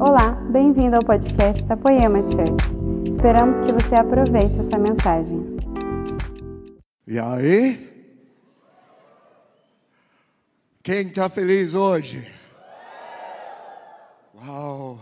[0.00, 3.10] Olá, bem-vindo ao podcast da Poema Church.
[3.10, 5.56] Esperamos que você aproveite essa mensagem.
[7.04, 8.14] E aí?
[10.84, 12.24] Quem está feliz hoje?
[14.36, 15.00] Uau!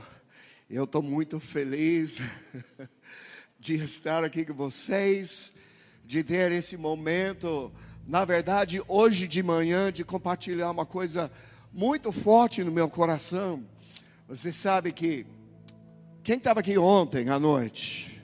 [0.70, 2.22] Eu estou muito feliz
[3.60, 5.52] de estar aqui com vocês,
[6.06, 7.70] de ter esse momento.
[8.06, 11.30] Na verdade, hoje de manhã, de compartilhar uma coisa
[11.70, 13.62] muito forte no meu coração.
[14.28, 15.24] Você sabe que
[16.24, 18.20] quem estava aqui ontem à noite?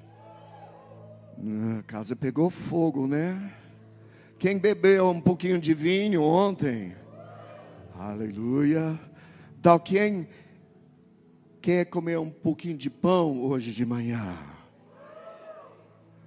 [1.78, 3.54] A casa pegou fogo, né?
[4.36, 6.96] Quem bebeu um pouquinho de vinho ontem?
[7.96, 8.98] Aleluia.
[9.60, 10.26] Então, quem
[11.60, 14.36] quer comer um pouquinho de pão hoje de manhã?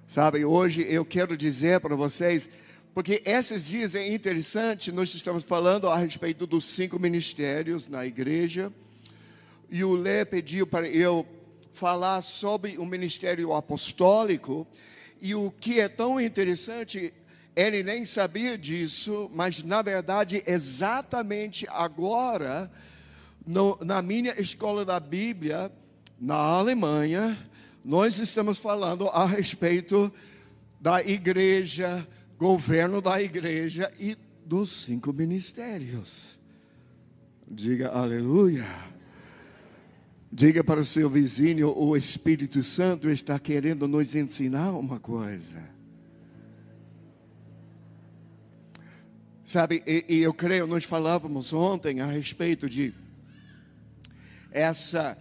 [0.08, 2.48] Sabe, hoje eu quero dizer para vocês,
[2.94, 8.72] porque esses dias é interessante, nós estamos falando a respeito dos cinco ministérios na igreja,
[9.70, 11.26] e o Lé pediu para eu
[11.74, 14.68] falar sobre o ministério apostólico,
[15.22, 17.14] e o que é tão interessante
[17.56, 22.70] ele nem sabia disso, mas na verdade, exatamente agora,
[23.46, 25.72] no, na minha escola da Bíblia,
[26.20, 27.38] na Alemanha,
[27.84, 30.12] nós estamos falando a respeito
[30.82, 32.06] da igreja,
[32.38, 36.38] governo da igreja e dos cinco ministérios.
[37.48, 38.95] Diga aleluia.
[40.38, 45.64] Diga para o seu vizinho: o Espírito Santo está querendo nos ensinar uma coisa.
[49.46, 52.94] Sabe, e, e eu creio, nós falávamos ontem a respeito de
[54.52, 55.18] essa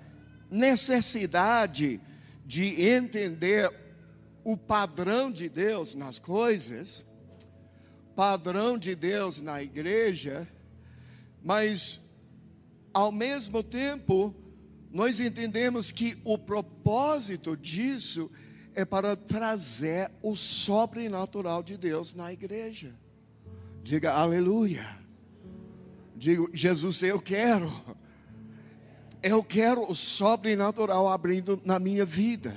[0.50, 2.00] necessidade
[2.44, 3.72] de entender
[4.42, 7.06] o padrão de Deus nas coisas,
[8.16, 10.48] padrão de Deus na igreja,
[11.40, 12.00] mas
[12.92, 14.34] ao mesmo tempo
[14.94, 18.30] nós entendemos que o propósito disso
[18.76, 22.94] é para trazer o sobrenatural de Deus na igreja.
[23.82, 24.96] Diga aleluia.
[26.14, 27.72] Digo, Jesus, eu quero.
[29.20, 32.54] Eu quero o sobrenatural abrindo na minha vida.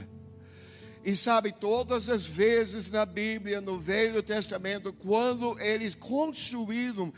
[1.03, 7.11] E sabe, todas as vezes na Bíblia, no Velho Testamento, quando eles construíram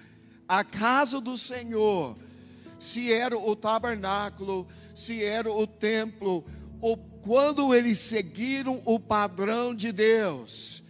[0.47, 2.15] a casa do Senhor,
[2.79, 6.44] se era o tabernáculo, se era o templo,
[6.81, 10.81] ou quando eles seguiram o padrão de Deus,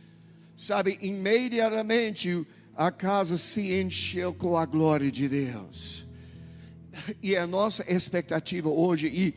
[0.55, 2.45] sabe, imediatamente
[2.75, 6.05] a casa se encheu com a glória de Deus.
[7.21, 9.33] E a nossa expectativa hoje, e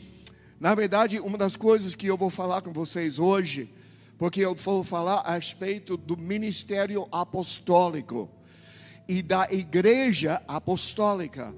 [0.61, 3.69] na verdade, uma das coisas que eu vou falar com vocês hoje,
[4.17, 8.31] porque eu vou falar a respeito do ministério apostólico
[9.09, 11.53] e da igreja apostólica.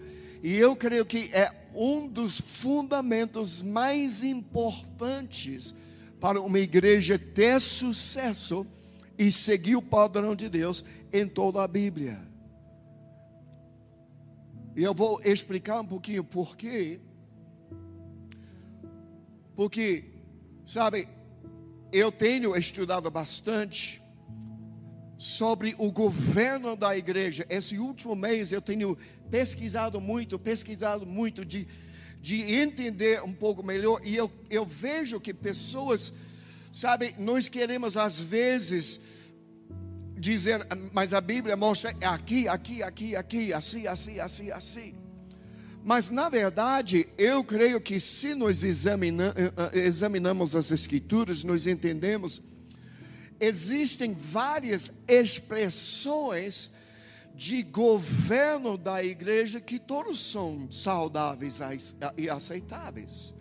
[0.44, 5.74] E eu creio que é um dos fundamentos mais importantes
[6.20, 8.66] para uma igreja ter sucesso
[9.16, 12.20] e seguir o padrão de Deus em toda a Bíblia.
[14.76, 17.00] E eu vou explicar um pouquinho por quê.
[19.56, 20.12] Porque,
[20.66, 21.08] sabe,
[21.90, 24.03] eu tenho estudado bastante
[25.16, 27.46] sobre o governo da igreja.
[27.48, 28.96] Esse último mês eu tenho
[29.30, 31.66] pesquisado muito, pesquisado muito de,
[32.20, 34.00] de entender um pouco melhor.
[34.04, 36.12] E eu, eu vejo que pessoas
[36.74, 38.98] Sabe, nós queremos às vezes
[40.18, 44.94] dizer, mas a Bíblia mostra aqui, aqui, aqui, aqui, assim, assim, assim, assim.
[45.84, 52.42] Mas na verdade, eu creio que se nós eh, eh, examinamos as Escrituras, nós entendemos,
[53.40, 56.70] existem várias expressões
[57.34, 61.58] de governo da igreja que todos são saudáveis
[62.16, 63.34] e aceitáveis.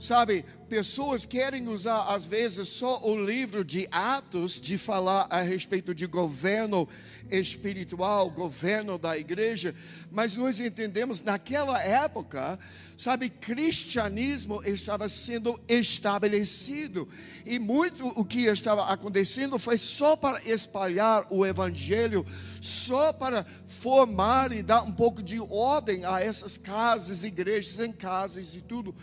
[0.00, 5.92] Sabe, pessoas querem usar às vezes só o livro de Atos de falar a respeito
[5.92, 6.88] de governo
[7.30, 9.74] espiritual, governo da igreja,
[10.10, 12.58] mas nós entendemos naquela época,
[12.96, 17.08] sabe, cristianismo estava sendo estabelecido
[17.44, 22.26] e muito o que estava acontecendo foi só para espalhar o evangelho,
[22.60, 28.54] só para formar e dar um pouco de ordem a essas casas, igrejas em casas
[28.54, 28.94] e tudo.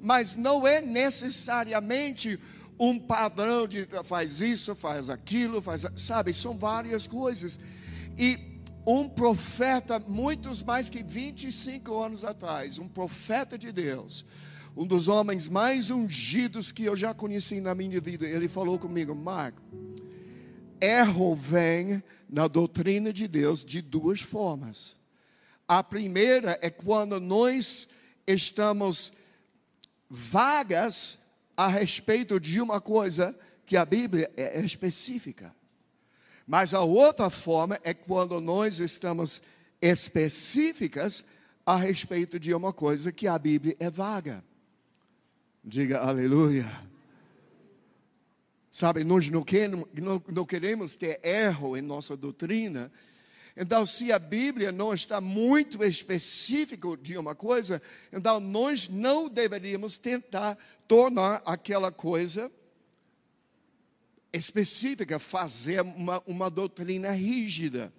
[0.00, 2.38] Mas não é necessariamente
[2.78, 7.58] um padrão de faz isso, faz aquilo, faz, sabe, são várias coisas.
[8.18, 8.38] E
[8.86, 14.24] um profeta, muitos mais que 25 anos atrás, um profeta de Deus,
[14.76, 19.14] um dos homens mais ungidos que eu já conheci na minha vida, ele falou comigo,
[19.14, 19.62] Marco,
[20.80, 24.96] erro vem na doutrina de Deus de duas formas.
[25.66, 27.88] A primeira é quando nós
[28.26, 29.12] estamos
[30.10, 31.18] vagas
[31.56, 35.54] a respeito de uma coisa que a Bíblia é específica.
[36.46, 39.40] Mas a outra forma é quando nós estamos
[39.80, 41.24] específicas
[41.64, 44.44] a respeito de uma coisa que a Bíblia é vaga.
[45.64, 46.70] Diga aleluia.
[48.70, 52.90] Sabe, nós não queremos, não, não queremos ter erro em nossa doutrina.
[53.56, 57.80] Então, se a Bíblia não está muito específico de uma coisa,
[58.12, 62.50] então nós não deveríamos tentar tornar aquela coisa
[64.32, 67.92] específica, fazer uma, uma doutrina rígida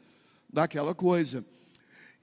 [0.50, 1.46] daquela coisa.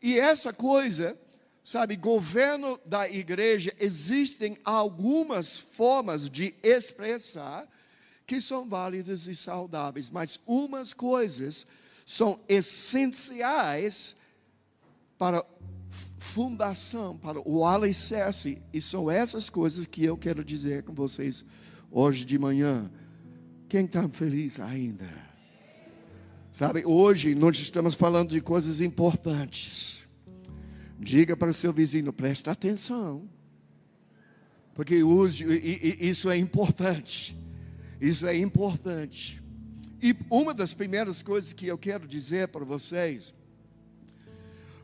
[0.03, 1.19] E essa coisa,
[1.65, 7.69] sabe, governo da igreja, existem algumas formas de expressar
[8.27, 11.67] que são válidas e saudáveis, mas umas coisas
[12.05, 14.17] são essenciais
[15.19, 15.45] para
[15.93, 21.45] fundação, para o alicerce, e são essas coisas que eu quero dizer com vocês
[21.91, 22.91] hoje de manhã.
[23.69, 25.09] Quem está feliz ainda?
[26.51, 30.05] Sabe, hoje nós estamos falando de coisas importantes.
[30.99, 33.29] Diga para o seu vizinho, presta atenção.
[34.75, 35.45] Porque hoje,
[36.01, 37.37] isso é importante.
[38.01, 39.43] Isso é importante.
[40.03, 43.35] E uma das primeiras coisas que eu quero dizer para vocês,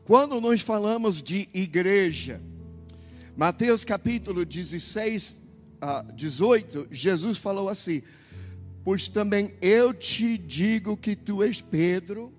[0.09, 2.41] quando nós falamos de igreja,
[3.37, 5.37] Mateus capítulo 16,
[6.15, 8.01] 18, Jesus falou assim:
[8.83, 12.33] Pois também eu te digo que tu és Pedro,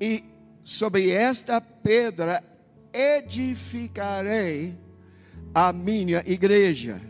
[0.00, 0.24] e
[0.64, 2.42] sobre esta pedra
[2.90, 4.74] edificarei
[5.54, 7.02] a minha igreja.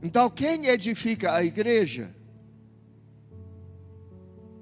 [0.00, 2.14] Então, quem edifica a igreja?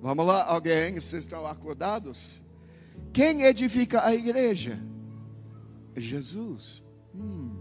[0.01, 0.95] Vamos lá, alguém?
[0.95, 2.41] Vocês estão acordados?
[3.12, 4.79] Quem edifica a igreja?
[5.97, 6.82] Jesus.
[7.14, 7.56] Hum.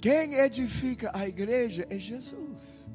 [0.00, 2.90] Quem edifica a igreja é Jesus.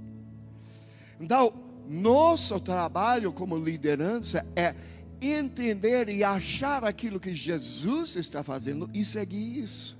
[1.19, 1.53] Então,
[1.87, 4.75] nosso trabalho como liderança é
[5.21, 9.97] entender e achar aquilo que Jesus está fazendo e seguir isso.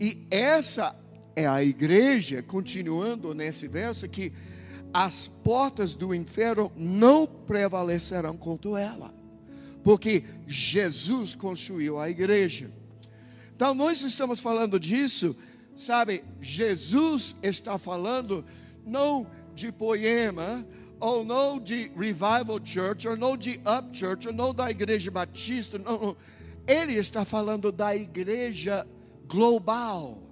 [0.00, 0.96] E essa
[1.36, 4.32] é a igreja, continuando nesse verso, que
[4.92, 9.14] as portas do inferno não prevalecerão contra ela,
[9.82, 12.70] porque Jesus construiu a igreja.
[13.54, 15.36] Então, nós estamos falando disso
[15.74, 18.44] Sabe, Jesus está falando
[18.84, 20.66] não de poema,
[21.00, 25.78] ou não de revival church, ou não de up church, ou não da igreja batista,
[25.78, 26.16] não.
[26.66, 28.86] Ele está falando da igreja
[29.26, 30.22] global,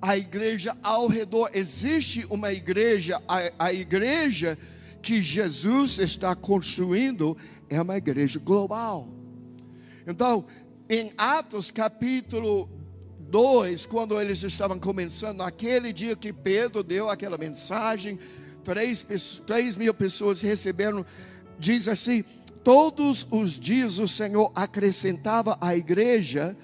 [0.00, 1.50] a igreja ao redor.
[1.52, 4.58] Existe uma igreja, a, a igreja
[5.02, 7.36] que Jesus está construindo
[7.68, 9.08] é uma igreja global.
[10.06, 10.44] Então,
[10.88, 12.68] em Atos capítulo
[13.30, 18.18] 2, quando eles estavam começando, naquele dia que Pedro deu aquela mensagem,
[18.64, 21.06] 3, 3 mil pessoas receberam,
[21.58, 22.24] diz assim:
[22.64, 26.56] todos os dias o Senhor acrescentava à igreja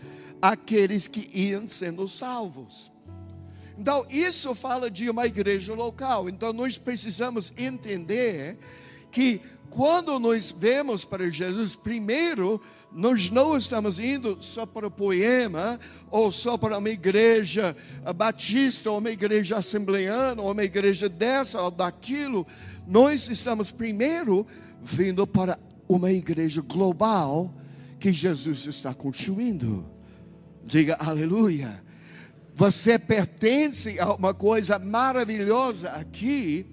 [0.43, 2.96] aqueles que iam sendo salvos.
[3.79, 6.29] Então, isso fala de uma igreja local.
[6.29, 8.59] Então, nós precisamos entender
[9.11, 9.41] que
[9.71, 12.61] quando nós vemos para Jesus, primeiro,
[12.93, 15.79] nós não estamos indo só para o poema,
[16.11, 17.77] ou só para uma igreja
[18.15, 22.47] batista, ou uma igreja assembleana, ou uma igreja dessa ou daquilo.
[22.87, 24.47] Nós estamos primeiro
[24.83, 25.59] vindo para
[25.89, 27.55] uma igreja global
[27.99, 29.85] que Jesus está construindo.
[30.65, 31.85] Diga aleluia.
[32.57, 36.67] Você pertence a uma coisa maravilhosa aqui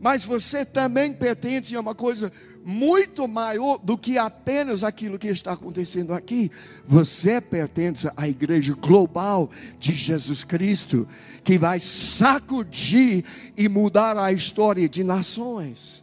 [0.00, 2.32] mas você também pertence a uma coisa
[2.64, 6.50] muito maior do que apenas aquilo que está acontecendo aqui.
[6.88, 11.06] Você pertence à igreja global de Jesus Cristo,
[11.44, 13.24] que vai sacudir
[13.56, 16.02] e mudar a história de nações.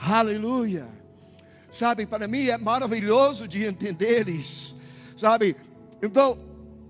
[0.00, 0.86] Aleluia.
[1.68, 4.76] Sabe, para mim é maravilhoso de entender isso.
[5.16, 5.56] Sabe,
[6.00, 6.38] então,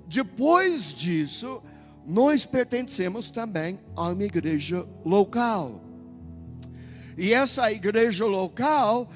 [0.08, 1.62] depois disso,
[2.06, 5.82] nós pertencemos também a uma igreja local.
[7.18, 9.12] E essa igreja local,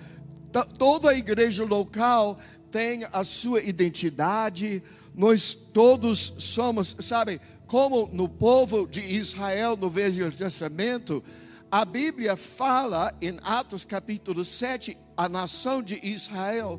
[0.77, 2.39] toda a igreja local
[2.71, 4.83] tem a sua identidade.
[5.15, 11.25] Nós todos somos, sabe, como no povo de Israel no Velho Testamento,
[11.71, 16.79] a Bíblia fala em Atos capítulo 7, a nação de Israel,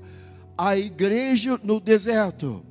[0.55, 2.63] a igreja no deserto.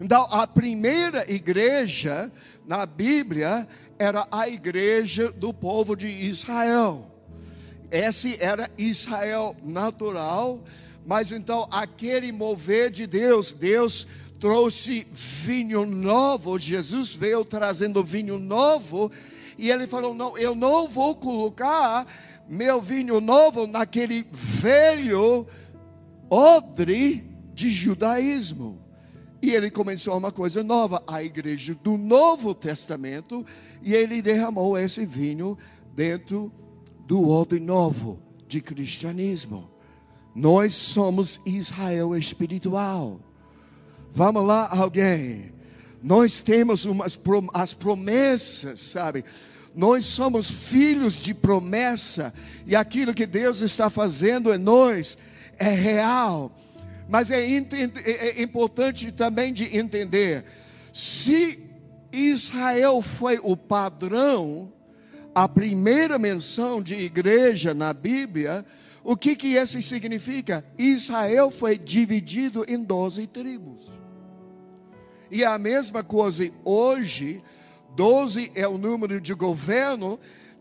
[0.00, 2.30] Então, a primeira igreja
[2.66, 3.66] na Bíblia
[3.98, 7.10] era a igreja do povo de Israel.
[7.90, 10.62] Esse era Israel natural,
[11.06, 14.06] mas então aquele mover de Deus, Deus
[14.40, 19.10] trouxe vinho novo, Jesus veio trazendo vinho novo,
[19.56, 22.06] e ele falou: Não, eu não vou colocar
[22.48, 25.46] meu vinho novo naquele velho
[26.28, 27.24] odre
[27.54, 28.85] de judaísmo.
[29.46, 33.46] E ele começou uma coisa nova, a igreja do Novo Testamento,
[33.80, 35.56] e ele derramou esse vinho
[35.94, 36.50] dentro
[37.06, 39.70] do odre novo de cristianismo.
[40.34, 43.20] Nós somos Israel espiritual.
[44.10, 45.52] Vamos lá, alguém.
[46.02, 47.16] Nós temos umas,
[47.54, 49.24] as promessas, sabe?
[49.76, 52.34] Nós somos filhos de promessa,
[52.66, 55.16] e aquilo que Deus está fazendo em nós
[55.56, 56.50] é real.
[57.08, 60.44] Mas é, é, é importante também de entender:
[60.92, 61.62] se
[62.12, 64.72] Israel foi o padrão,
[65.34, 68.64] a primeira menção de igreja na Bíblia,
[69.04, 70.64] o que, que isso significa?
[70.78, 73.82] Israel foi dividido em 12 tribos.
[75.30, 77.42] E a mesma coisa hoje,
[77.94, 80.18] 12 é o número de governo,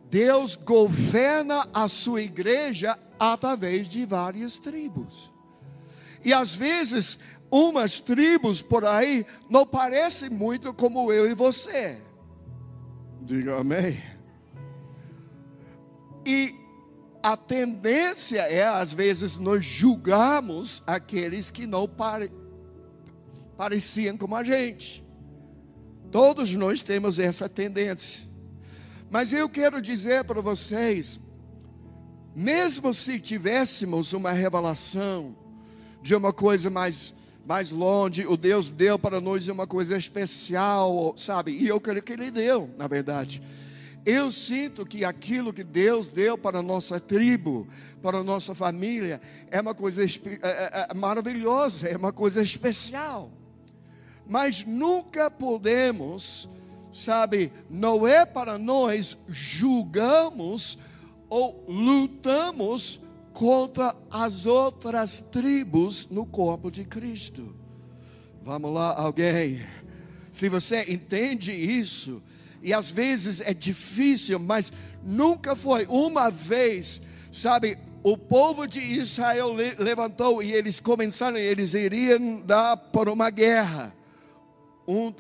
[0.10, 5.35] Deus governa a sua igreja através de várias tribos.
[6.26, 7.20] E às vezes,
[7.52, 12.02] umas tribos por aí não parecem muito como eu e você.
[13.22, 14.02] Diga amém.
[16.26, 16.56] E
[17.22, 22.32] a tendência é, às vezes, nós julgamos aqueles que não pare,
[23.56, 25.06] pareciam como a gente.
[26.12, 28.26] Todos nós temos essa tendência.
[29.12, 31.20] Mas eu quero dizer para vocês,
[32.36, 35.45] mesmo se tivéssemos uma revelação,
[36.06, 37.16] de uma coisa mais,
[37.48, 41.52] mais longe, o Deus deu para nós uma coisa especial, sabe?
[41.52, 43.42] E eu creio que Ele deu, na verdade.
[44.06, 47.68] Eu sinto que aquilo que Deus deu para a nossa tribo,
[48.04, 49.20] para a nossa família,
[49.50, 50.08] é uma coisa é,
[50.44, 53.32] é, é maravilhosa, é uma coisa especial.
[54.30, 56.48] Mas nunca podemos,
[56.94, 60.78] sabe, não é para nós julgamos
[61.28, 63.00] ou lutamos
[63.36, 67.54] contra as outras tribos no corpo de Cristo.
[68.42, 69.60] Vamos lá, alguém.
[70.32, 72.24] Se você entende isso,
[72.64, 74.72] e às vezes é difícil, mas
[75.04, 82.40] nunca foi uma vez, sabe, o povo de Israel levantou e eles começaram, eles iriam
[82.40, 83.94] dar por uma guerra.
[84.88, 85.12] Um,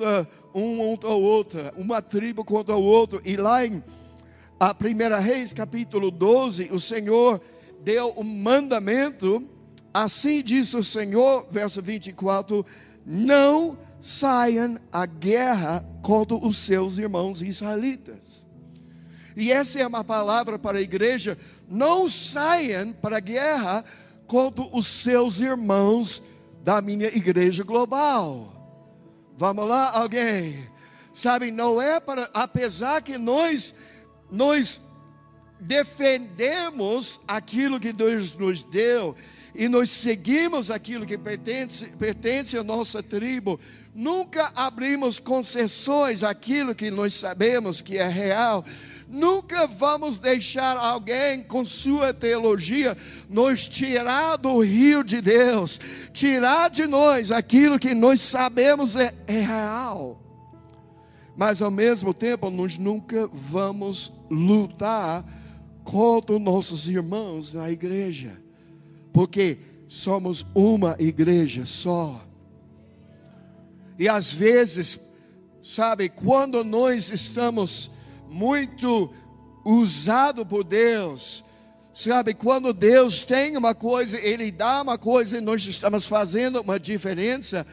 [0.53, 3.21] um contra o outro, uma tribo contra o outro.
[3.25, 3.83] E lá em
[4.57, 7.41] a primeira Reis, capítulo 12, o Senhor
[7.85, 9.47] deu um mandamento,
[9.93, 12.65] assim diz o Senhor, verso 24:
[13.05, 18.43] não saiam à guerra contra os seus irmãos israelitas.
[19.35, 21.37] E essa é uma palavra para a igreja:
[21.69, 23.85] não saiam para a guerra
[24.25, 26.23] contra os seus irmãos
[26.63, 28.51] da minha igreja global.
[29.37, 30.55] Vamos lá, alguém?
[31.13, 33.75] Sabe, não é para, apesar que nós,
[34.31, 34.81] nós
[35.59, 39.15] defendemos aquilo que Deus nos deu
[39.53, 43.57] e nós seguimos aquilo que pertence, pertence à nossa tribo,
[43.93, 48.65] nunca abrimos concessões àquilo que nós sabemos que é real.
[49.07, 52.97] Nunca vamos deixar alguém com sua teologia
[53.29, 55.79] nos tirar do rio de Deus,
[56.11, 60.19] tirar de nós aquilo que nós sabemos é, é real.
[61.37, 65.23] Mas ao mesmo tempo, nós nunca vamos lutar
[65.85, 68.41] contra nossos irmãos na igreja,
[69.13, 72.21] porque somos uma igreja só.
[73.97, 74.99] E às vezes,
[75.63, 77.91] sabe, quando nós estamos
[78.29, 79.13] muito
[79.63, 81.43] usados por Deus,
[81.93, 86.79] sabe, quando Deus tem uma coisa, Ele dá uma coisa e nós estamos fazendo uma
[86.79, 87.65] diferença,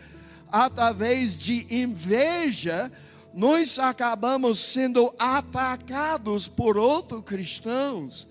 [0.50, 2.92] através de inveja,
[3.34, 8.26] nós acabamos sendo atacados por outros cristãos,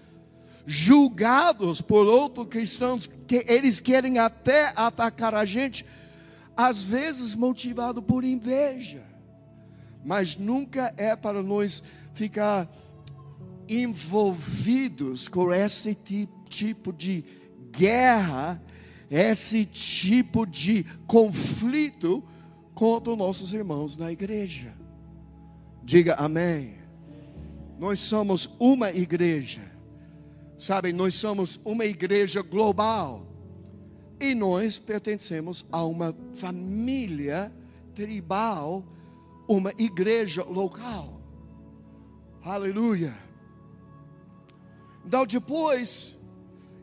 [0.65, 5.85] julgados por outros cristãos, que eles querem até atacar a gente,
[6.55, 9.03] às vezes motivado por inveja,
[10.05, 11.81] mas nunca é para nós
[12.13, 12.69] ficar
[13.67, 15.97] envolvidos com esse
[16.49, 17.25] tipo de
[17.71, 18.61] guerra,
[19.09, 22.23] esse tipo de conflito
[22.75, 24.80] contra os nossos irmãos na igreja.
[25.83, 26.77] Diga amém.
[27.77, 29.61] Nós somos uma igreja.
[30.57, 33.25] Sabe, nós somos uma igreja global.
[34.19, 37.51] E nós pertencemos a uma família
[37.95, 38.85] tribal,
[39.47, 41.19] uma igreja local.
[42.43, 43.15] Aleluia.
[45.03, 46.15] Então, depois,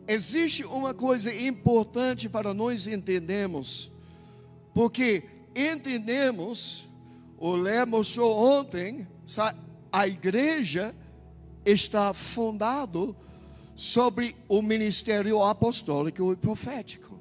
[0.08, 3.92] existe uma coisa importante para nós entendermos,
[4.74, 5.22] porque
[5.54, 6.87] entendemos,
[7.38, 9.06] o Lé mostrou ontem,
[9.92, 10.94] a igreja
[11.64, 13.16] está fundado
[13.76, 17.20] sobre o ministério apostólico e profético.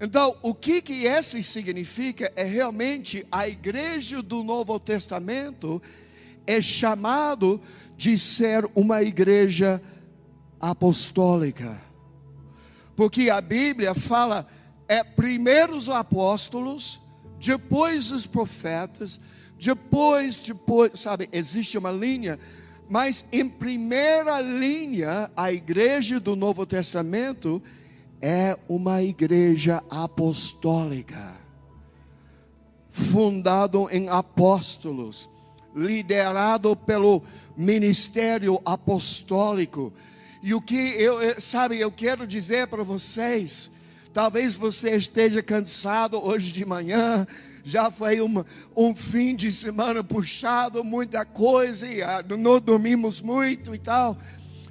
[0.00, 5.80] Então, o que que esse significa é realmente a igreja do Novo Testamento
[6.44, 7.60] é chamado
[7.96, 9.80] de ser uma igreja
[10.60, 11.80] apostólica.
[12.96, 14.44] Porque a Bíblia fala
[14.88, 17.00] é primeiro os apóstolos,
[17.42, 19.18] depois os profetas,
[19.58, 22.38] depois, depois, sabe, existe uma linha,
[22.88, 27.60] mas em primeira linha, a igreja do Novo Testamento
[28.20, 31.34] é uma igreja apostólica,
[32.90, 35.28] fundado em apóstolos,
[35.74, 37.24] liderado pelo
[37.56, 39.92] ministério apostólico.
[40.44, 43.68] E o que eu, sabe, eu quero dizer para vocês,
[44.12, 47.26] talvez você esteja cansado hoje de manhã,
[47.64, 48.44] já foi um,
[48.76, 54.16] um fim de semana puxado, muita coisa, e ah, não dormimos muito e tal,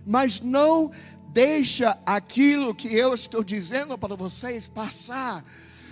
[0.06, 0.92] mas não
[1.32, 5.44] deixa aquilo que eu estou dizendo para vocês passar,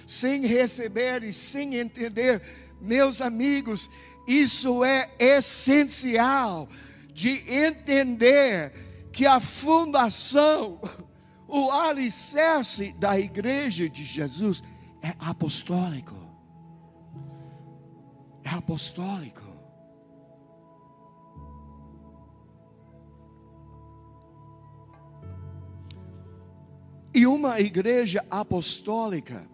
[0.05, 2.41] sem receber e sem entender,
[2.81, 3.89] meus amigos,
[4.27, 6.67] isso é essencial
[7.13, 8.71] de entender
[9.11, 10.79] que a fundação,
[11.49, 14.63] o alicerce da igreja de Jesus
[15.01, 16.29] é apostólico
[18.49, 19.43] é apostólico.
[27.13, 29.49] E uma igreja apostólica,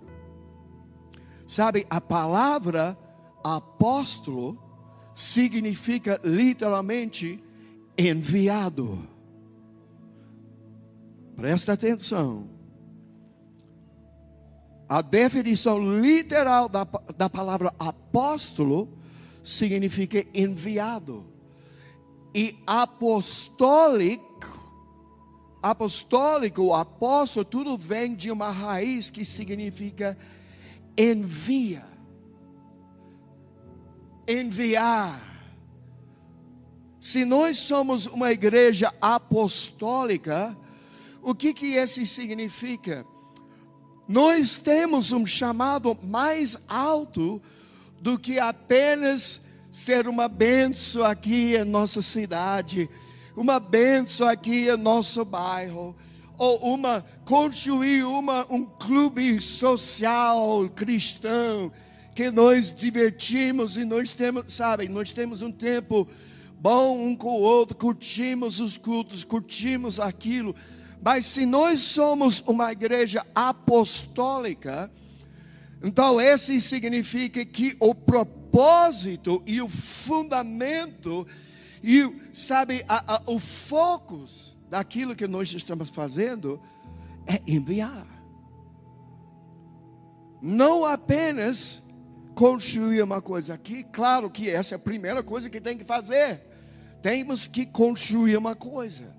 [1.48, 2.98] sabe, a palavra
[3.44, 4.58] apóstolo
[5.14, 7.42] significa literalmente
[7.98, 9.08] enviado.
[11.36, 12.50] Presta atenção.
[14.88, 16.84] A definição literal da,
[17.18, 18.98] da palavra apóstolo
[19.44, 21.26] significa enviado.
[22.34, 24.24] E apostólico,
[25.62, 30.18] apostólico, apóstolo, tudo vem de uma raiz que significa
[30.98, 31.84] envia.
[34.28, 35.34] Enviar.
[37.00, 40.58] Se nós somos uma igreja apostólica,
[41.26, 43.04] o que que isso significa?
[44.08, 47.42] Nós temos um chamado mais alto
[48.00, 52.88] do que apenas ser uma benção aqui em nossa cidade,
[53.36, 55.96] uma benção aqui em nosso bairro,
[56.38, 61.72] ou uma construir uma, um clube social cristão
[62.14, 66.08] que nós divertimos e nós temos, sabe, nós temos um tempo
[66.60, 70.56] bom um com o outro, curtimos os cultos, curtimos aquilo.
[71.02, 74.92] Mas se nós somos uma igreja apostólica,
[75.84, 81.28] então esse significa que o propósito e o fundamento
[81.84, 82.04] e
[82.34, 84.26] sabe a, a, o foco
[84.70, 86.60] daquilo que nós estamos fazendo
[87.28, 88.08] é enviar.
[90.42, 91.84] Não apenas
[92.34, 96.42] construir uma coisa aqui, claro que essa é a primeira coisa que tem que fazer.
[97.02, 99.16] Temos que construir uma coisa.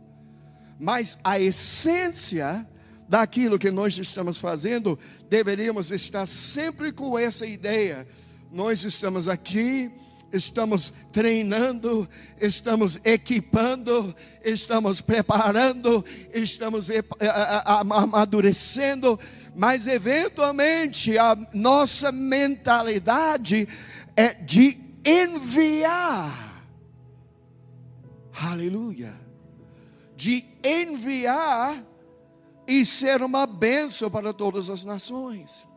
[0.79, 2.67] Mas a essência
[3.09, 8.07] daquilo que nós estamos fazendo, deveríamos estar sempre com essa ideia.
[8.53, 9.91] Nós estamos aqui,
[10.33, 12.09] estamos treinando,
[12.41, 16.89] estamos equipando, estamos preparando, estamos
[17.75, 19.19] amadurecendo,
[19.57, 23.69] mas eventualmente a nossa mentalidade
[24.17, 26.45] é de enviar.
[28.43, 29.26] Aleluia
[30.16, 31.85] de enviar
[32.66, 35.68] e ser uma bênção para todas as nações.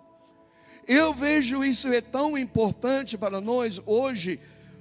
[0.88, 4.40] Eu vejo isso é tão importante para nós hoje,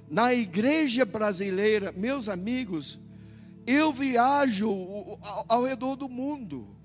[0.09, 2.97] na igreja brasileira, meus amigos,
[3.67, 4.67] eu viajo
[5.47, 6.75] ao, redor do mundo,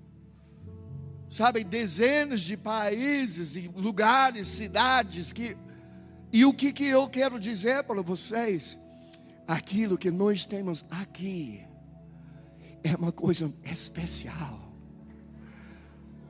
[1.27, 5.57] sabe, dezenas de países e lugares, cidades, que,
[6.31, 8.77] e o que, que eu quero dizer para vocês?
[9.47, 11.65] Aquilo que nós temos aqui,
[12.85, 14.59] é uma coisa especial.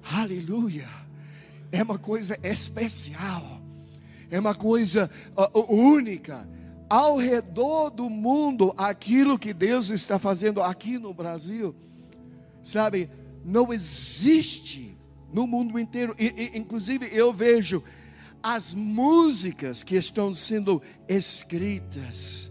[0.02, 0.88] Aleluia.
[1.70, 3.62] É uma coisa especial.
[4.32, 6.50] É uma coisa uh, única.
[6.90, 11.76] Ao redor do mundo, aquilo que Deus está fazendo aqui no Brasil,
[12.64, 13.10] sabe,
[13.44, 14.98] não existe
[15.34, 16.16] no mundo inteiro.
[16.18, 17.84] E, e, inclusive, eu vejo
[18.42, 22.50] as músicas que estão sendo escritas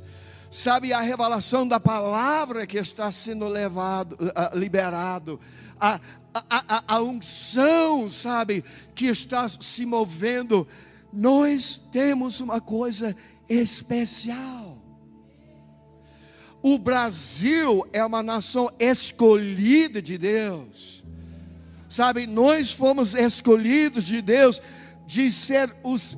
[0.55, 5.41] sabe, a revelação da palavra que está sendo levado, uh, liberado,
[5.81, 5.99] a,
[6.33, 8.65] a, a, a unção, sabe,
[8.95, 10.67] que está se movendo
[11.13, 13.17] nós temos uma coisa
[13.49, 14.79] especial.
[16.63, 21.03] O Brasil é uma nação escolhida de Deus.
[21.91, 24.63] Sabe, nós fomos escolhidos de Deus
[25.05, 26.17] de ser os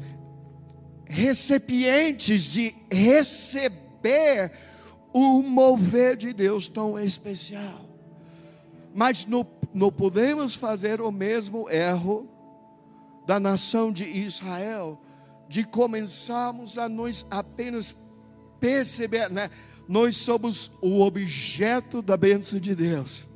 [1.08, 3.85] recipientes de receber
[5.12, 7.88] o mover de Deus tão especial.
[8.94, 12.28] Mas não, não podemos fazer o mesmo erro
[13.26, 15.00] da nação de Israel,
[15.48, 17.96] de começarmos a nós apenas
[18.60, 19.50] perceber, né?
[19.88, 23.26] Nós somos o objeto da bênção de Deus.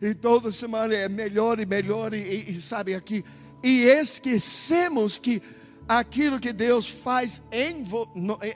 [0.00, 3.24] E toda semana é melhor e melhor, e, e sabe aqui,
[3.62, 5.42] e esquecemos que
[5.88, 7.84] aquilo que Deus faz em,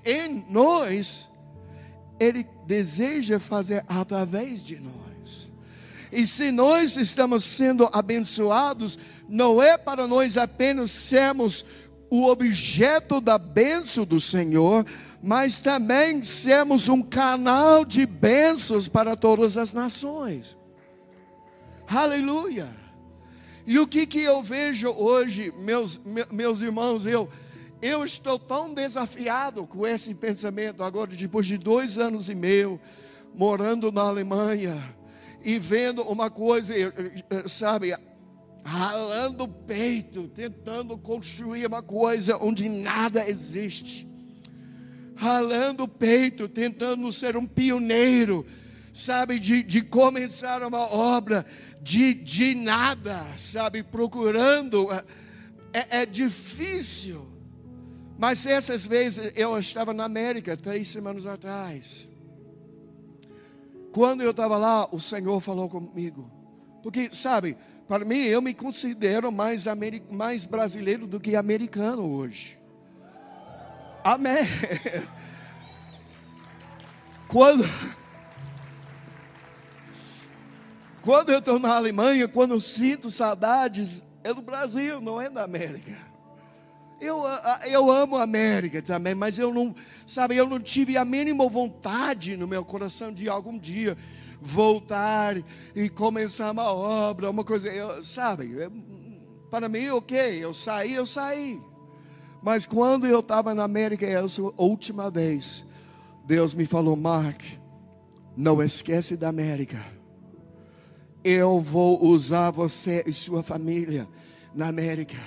[0.04, 1.28] em nós,
[2.18, 5.50] Ele deseja fazer através de nós.
[6.10, 11.64] E se nós estamos sendo abençoados, não é para nós apenas sermos
[12.10, 14.86] o objeto da bênção do Senhor,
[15.22, 20.56] mas também sermos um canal de bênçãos para todas as nações.
[21.86, 22.87] Aleluia.
[23.68, 26.00] E o que, que eu vejo hoje, meus,
[26.32, 27.28] meus irmãos, eu,
[27.82, 32.80] eu estou tão desafiado com esse pensamento agora, depois de dois anos e meio,
[33.34, 34.74] morando na Alemanha,
[35.44, 36.72] e vendo uma coisa,
[37.46, 37.94] sabe,
[38.64, 44.08] ralando o peito, tentando construir uma coisa onde nada existe,
[45.14, 48.46] ralando o peito, tentando ser um pioneiro,
[48.94, 51.44] sabe, de, de começar uma obra
[51.82, 54.90] de, de nada, sabe, procurando,
[55.72, 57.26] é, é difícil.
[58.18, 62.08] Mas essas vezes eu estava na América três semanas atrás.
[63.92, 66.30] Quando eu estava lá, o Senhor falou comigo.
[66.82, 69.66] Porque, sabe, para mim, eu me considero mais,
[70.10, 72.58] mais brasileiro do que americano hoje.
[74.04, 74.38] Amém.
[77.28, 77.64] Quando,
[81.02, 85.44] quando eu estou na Alemanha, quando eu sinto saudades, é do Brasil, não é da
[85.44, 85.96] América.
[87.00, 87.22] Eu,
[87.66, 89.74] eu amo a América também, mas eu não,
[90.06, 93.96] sabe, eu não tive a mínima vontade no meu coração de algum dia
[94.40, 95.36] voltar
[95.74, 98.50] e começar uma obra, uma coisa, eu, sabe,
[99.50, 101.60] para mim, ok, eu saí, eu saí.
[102.42, 105.64] Mas quando eu estava na América, essa última vez,
[106.24, 107.42] Deus me falou, Mark,
[108.36, 109.97] não esquece da América.
[111.30, 114.08] Eu vou usar você e sua família
[114.54, 115.18] na América.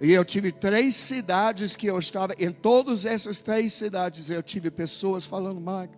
[0.00, 4.70] E eu tive três cidades que eu estava, em todas essas três cidades eu tive
[4.70, 5.90] pessoas falando, Mark,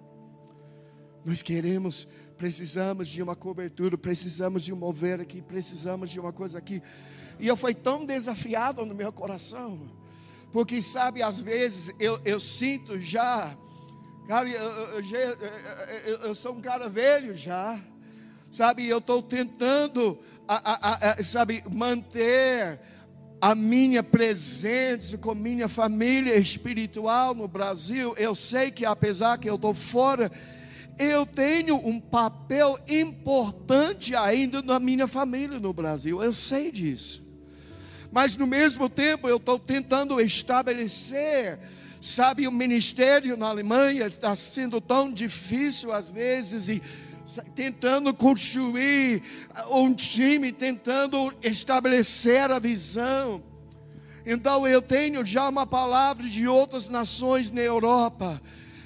[1.26, 6.56] nós queremos, precisamos de uma cobertura, precisamos de um mover aqui, precisamos de uma coisa
[6.56, 6.80] aqui.
[7.38, 9.78] E eu fui tão desafiado no meu coração,
[10.50, 13.54] porque sabe, às vezes eu, eu sinto já,
[14.26, 15.02] cara, eu, eu,
[16.06, 17.78] eu, eu sou um cara velho já,
[18.50, 22.80] sabe, eu estou tentando, a, a, a, sabe, manter
[23.40, 28.14] a minha presença com minha família espiritual no Brasil.
[28.16, 30.30] Eu sei que apesar que eu estou fora
[30.98, 37.22] eu tenho um papel importante ainda na minha família no Brasil, eu sei disso.
[38.10, 41.58] Mas no mesmo tempo eu estou tentando estabelecer,
[42.02, 46.82] sabe, o ministério na Alemanha está sendo tão difícil às vezes e
[47.54, 49.22] tentando construir
[49.70, 53.40] um time, tentando estabelecer a visão.
[54.26, 58.42] Então eu tenho já uma palavra de outras nações na Europa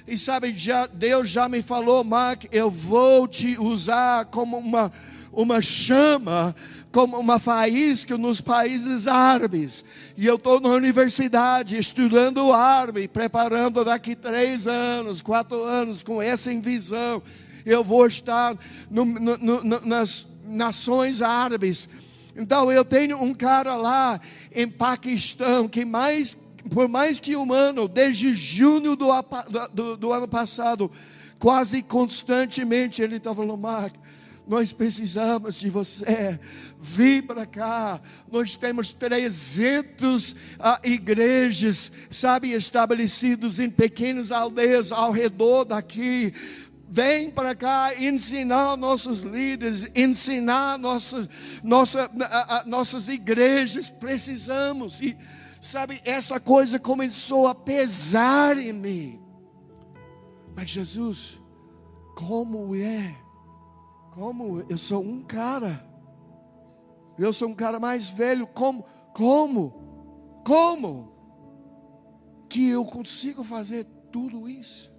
[0.07, 4.91] e sabe, já, Deus já me falou, Mark, eu vou te usar como uma,
[5.33, 6.55] uma chama,
[6.97, 9.85] como uma faísca nos países árabes.
[10.17, 16.51] E eu estou na universidade estudando árabe, preparando daqui três anos, quatro anos, com essa
[16.59, 17.21] visão.
[17.63, 18.57] Eu vou estar
[18.89, 21.87] no, no, no, nas nações árabes.
[22.35, 24.19] Então eu tenho um cara lá
[24.51, 26.35] em Paquistão que mais
[26.71, 29.07] por mais que um ano, desde junho do,
[29.71, 30.91] do, do ano passado,
[31.37, 33.93] quase constantemente ele estava falando, Mark,
[34.47, 36.39] nós precisamos de você,
[36.79, 45.11] vim para cá, nós temos 300 uh, ah, igrejas, sabe, estabelecidos em pequenas aldeias ao
[45.11, 46.33] redor daqui,
[46.89, 51.27] Vem para cá ensinar nossos líderes, ensinar nossas,
[51.61, 53.89] nossa, a, a, nossas igrejas.
[53.89, 55.01] Precisamos.
[55.01, 55.13] E
[55.61, 59.21] Sabe, essa coisa começou a pesar em mim.
[60.55, 61.39] Mas Jesus,
[62.15, 63.15] como é?
[64.17, 65.79] Como eu sou um cara,
[67.19, 70.41] eu sou um cara mais velho, como, Como?
[70.43, 71.11] Como
[72.49, 74.91] que eu consigo fazer tudo isso?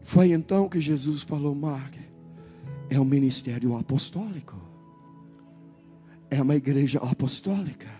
[0.00, 1.94] Foi então que Jesus falou, Mark,
[2.88, 4.56] é um ministério apostólico.
[6.30, 7.90] É uma igreja apostólica.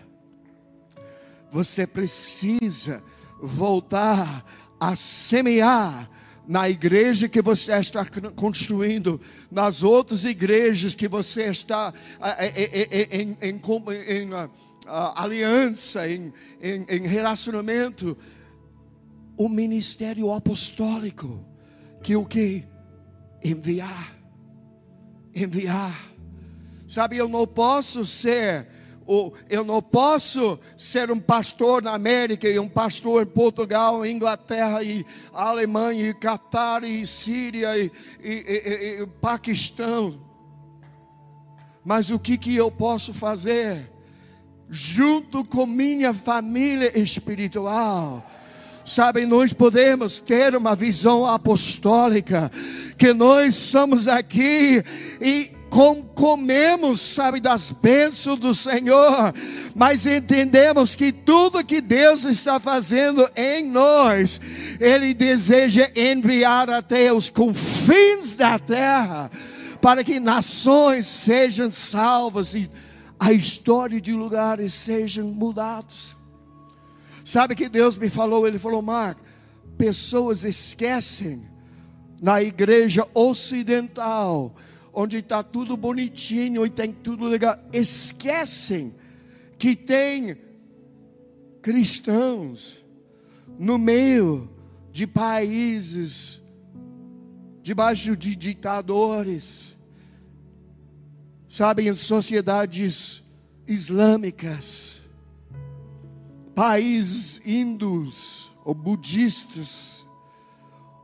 [1.51, 3.03] Você precisa
[3.39, 4.43] voltar
[4.79, 6.09] a semear
[6.47, 8.05] na igreja que você está
[8.35, 9.19] construindo,
[9.51, 11.93] nas outras igrejas que você está
[12.55, 13.59] em, em, em,
[14.23, 14.29] em
[15.15, 16.31] aliança, em,
[17.05, 18.17] relacionamento,
[19.37, 21.45] o ministério apostólico,
[22.01, 22.63] que o que?
[23.43, 24.15] Enviar,
[25.35, 25.95] enviar.
[26.87, 28.67] Sabe, eu não posso ser
[29.49, 35.05] eu não posso ser um pastor na América e um pastor em Portugal, Inglaterra e
[35.33, 37.91] Alemanha e Catar e Síria e,
[38.21, 40.19] e, e, e Paquistão.
[41.85, 43.89] Mas o que, que eu posso fazer?
[44.69, 48.29] Junto com minha família espiritual.
[48.83, 52.51] Sabe, nós podemos ter uma visão apostólica,
[52.97, 54.83] que nós somos aqui
[55.21, 59.33] e comemos, sabe, das bênçãos do Senhor,
[59.75, 64.41] mas entendemos que tudo que Deus está fazendo em nós,
[64.79, 69.29] Ele deseja enviar até os confins da terra,
[69.81, 72.69] para que nações sejam salvas e
[73.19, 76.15] a história de lugares sejam mudados.
[77.23, 78.47] Sabe que Deus me falou?
[78.47, 79.17] Ele falou, Mark,
[79.77, 81.45] pessoas esquecem
[82.21, 84.55] na igreja ocidental
[84.99, 88.95] onde está tudo bonitinho e tem tudo legal, esquecem
[89.55, 90.35] que tem
[91.61, 92.83] cristãos
[93.59, 94.49] no meio
[94.91, 96.41] de países
[97.61, 99.77] debaixo de ditadores,
[101.47, 103.21] sabem, em sociedades
[103.67, 104.99] islâmicas,
[106.55, 109.96] países hindus ou budistas,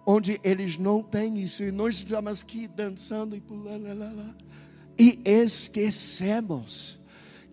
[0.05, 4.35] onde eles não têm isso, e nós estamos aqui dançando e pulando, lá, lá, lá,
[4.97, 6.99] e esquecemos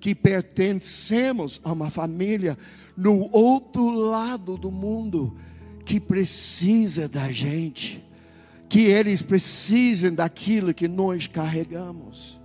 [0.00, 2.56] que pertencemos a uma família
[2.96, 5.36] no outro lado do mundo
[5.84, 8.04] que precisa da gente,
[8.68, 12.40] que eles precisam daquilo que nós carregamos.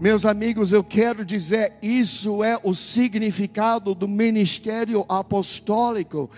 [0.00, 6.30] Meus amigos, eu quero dizer, isso é o significado do ministério apostólico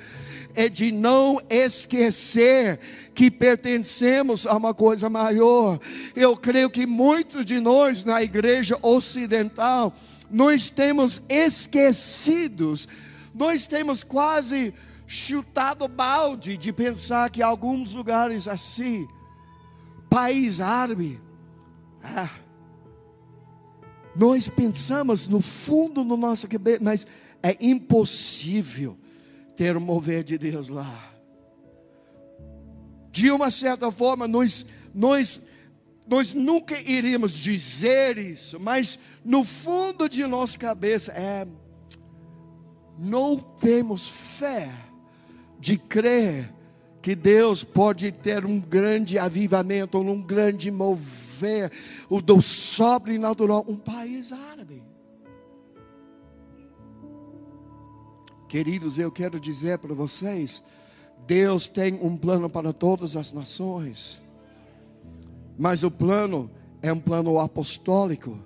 [0.55, 2.79] é de não esquecer
[3.15, 5.79] que pertencemos a uma coisa maior.
[6.15, 9.95] Eu creio que muitos de nós na igreja ocidental,
[10.31, 12.89] nós temos esquecidos,
[13.35, 14.73] nós temos quase
[15.07, 19.09] chutado balde de pensar que alguns lugares assim,
[20.09, 21.21] país árabe,
[22.03, 22.31] ah,
[24.15, 27.07] nós pensamos no fundo do nosso cabeça, mas
[27.43, 29.00] é impossível
[29.61, 31.13] ter o mover de Deus lá.
[33.13, 35.39] De uma certa forma, nós, nós,
[36.09, 41.47] nós nunca iríamos dizer isso, mas no fundo de nossa cabeça é
[42.99, 44.67] não temos fé
[45.59, 46.51] de crer
[47.03, 51.71] que Deus pode ter um grande avivamento, um grande mover,
[52.09, 54.90] o do sobrenatural, um país árabe.
[58.51, 60.61] Queridos, eu quero dizer para vocês:
[61.25, 64.21] Deus tem um plano para todas as nações,
[65.57, 66.51] mas o plano
[66.83, 68.37] é um plano apostólico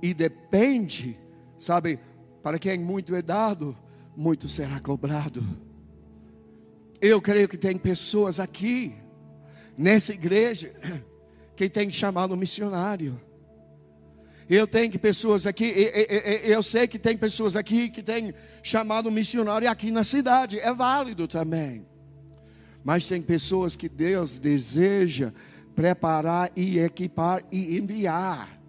[0.00, 1.18] e depende,
[1.58, 1.98] sabe,
[2.44, 3.76] para quem muito é dado,
[4.16, 5.44] muito será cobrado.
[7.00, 8.94] Eu creio que tem pessoas aqui,
[9.76, 10.72] nessa igreja,
[11.56, 13.20] que tem chamado missionário.
[14.48, 15.64] Eu tenho pessoas aqui,
[16.44, 21.26] eu sei que tem pessoas aqui que têm chamado missionário aqui na cidade, é válido
[21.26, 21.86] também.
[22.84, 25.32] Mas tem pessoas que Deus deseja
[25.74, 28.60] preparar e equipar e enviar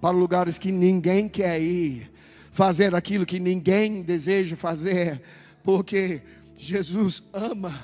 [0.00, 2.10] para lugares que ninguém quer ir,
[2.52, 5.20] fazer aquilo que ninguém deseja fazer,
[5.64, 6.22] porque
[6.56, 7.74] Jesus ama,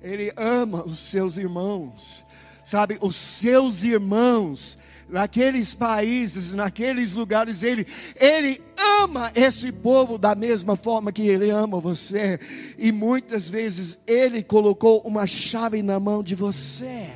[0.00, 2.24] Ele ama os seus irmãos,
[2.64, 8.60] sabe, os seus irmãos naqueles países, naqueles lugares, ele, ele
[9.02, 12.38] ama esse povo da mesma forma que ele ama você.
[12.76, 17.06] E muitas vezes ele colocou uma chave na mão de você.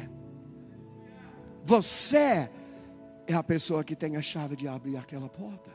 [1.65, 2.51] Você
[3.27, 5.71] é a pessoa que tem a chave de abrir aquela porta.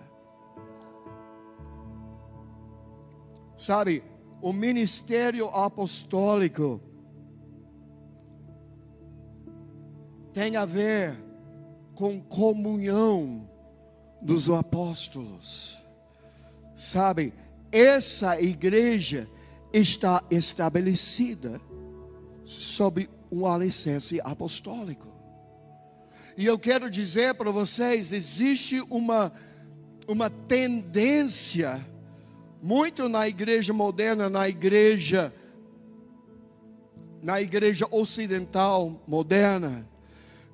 [3.56, 4.04] Sabe,
[4.42, 6.80] o ministério apostólico
[10.32, 11.27] tem a ver
[11.98, 13.50] com comunhão
[14.22, 15.80] dos apóstolos.
[16.76, 17.34] Sabe,
[17.72, 19.28] essa igreja
[19.74, 21.60] está estabelecida
[22.46, 25.08] sob um alicerce apostólico.
[26.38, 29.34] E eu quero dizer para vocês: existe uma,
[30.08, 31.84] uma tendência,
[32.62, 35.34] muito na igreja moderna, na igreja,
[37.24, 39.90] na igreja ocidental moderna,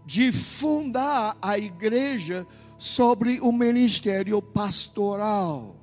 [0.06, 2.46] de fundar a igreja
[2.78, 5.76] sobre o ministério pastoral.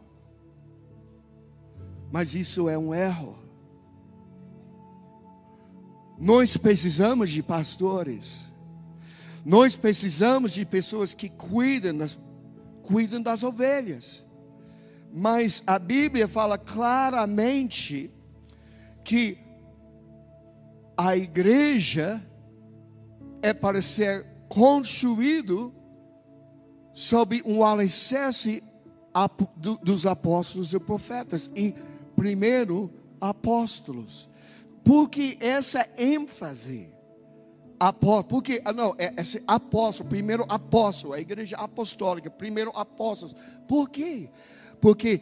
[2.13, 3.39] Mas isso é um erro.
[6.19, 8.53] Nós precisamos de pastores.
[9.45, 12.19] Nós precisamos de pessoas que cuidam das,
[12.83, 14.27] cuidam das ovelhas.
[15.13, 18.11] Mas a Bíblia fala claramente
[19.03, 19.39] que
[20.97, 22.23] a igreja
[23.43, 25.73] é para ser construído
[26.93, 28.63] sob um alicerce
[29.83, 31.51] dos apóstolos e profetas.
[31.55, 31.75] E
[32.15, 34.29] primeiro, apóstolos.
[34.85, 36.93] Porque essa ênfase,
[37.79, 43.35] apóstolo, porque, ah, não, é esse apóstolo, primeiro apóstolo, a igreja apostólica, primeiro apóstolos.
[43.69, 44.29] Por quê?
[44.81, 45.21] Porque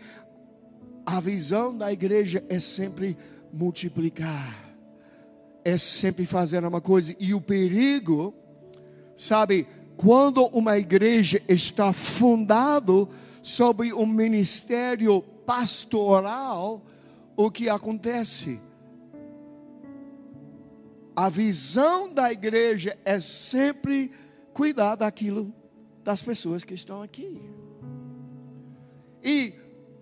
[1.05, 3.17] a visão da igreja é sempre
[3.53, 4.68] multiplicar,
[5.69, 8.35] é sempre fazer uma coisa, e o perigo,
[9.15, 13.09] sabe, quando uma igreja está fundado
[13.43, 16.83] sobre um ministério pastoral,
[17.37, 18.61] o que acontece?
[21.15, 24.11] A visão da igreja é sempre
[24.55, 25.53] cuidar daquilo
[26.03, 27.43] das pessoas que estão aqui.
[29.23, 29.53] E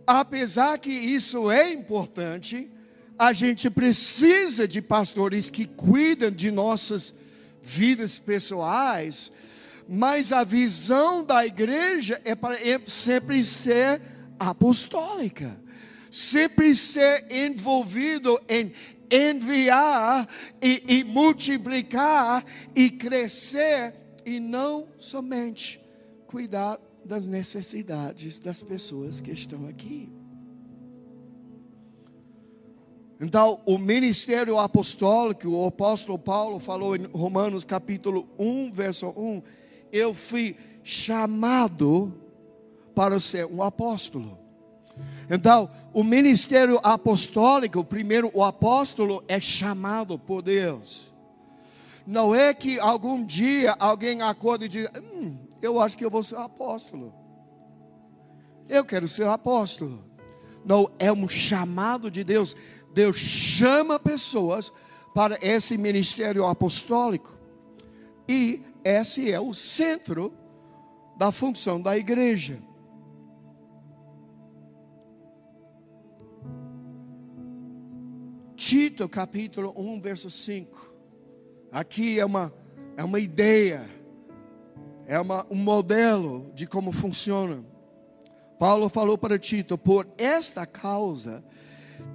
[0.07, 2.71] apesar que isso é importante,
[3.19, 7.15] a gente precisa de pastores que cuidam de nossas
[7.63, 9.33] vidas pessoais,
[9.89, 14.01] mas a visão da igreja é para sempre ser
[14.39, 15.59] apostólica,
[16.11, 18.73] sempre ser envolvido em
[19.11, 20.29] enviar
[20.61, 25.81] e, e multiplicar e crescer, e não somente
[26.27, 30.16] cuidar das necessidades das pessoas que estão aqui.
[33.21, 39.43] Então, o ministério apostólico, o apóstolo Paulo falou em Romanos capítulo 1, verso 1,
[39.91, 42.15] eu fui chamado
[42.95, 44.39] para ser um apóstolo.
[45.31, 51.13] Então, o ministério apostólico, primeiro o apóstolo é chamado por Deus.
[52.07, 56.23] Não é que algum dia alguém acorda e diz: hum, Eu acho que eu vou
[56.23, 57.13] ser apóstolo.
[58.69, 60.05] Eu quero ser apóstolo.
[60.65, 62.57] Não, é um chamado de Deus.
[62.97, 64.73] Deus chama pessoas
[65.15, 67.39] para esse ministério apostólico.
[68.27, 70.33] E esse é o centro
[71.19, 72.59] da função da igreja.
[78.57, 80.95] Tito capítulo 1, verso 5.
[81.71, 82.51] Aqui é uma,
[82.97, 83.87] é uma ideia,
[85.07, 87.63] é uma, um modelo de como funciona.
[88.59, 91.45] Paulo falou para Tito: Por esta causa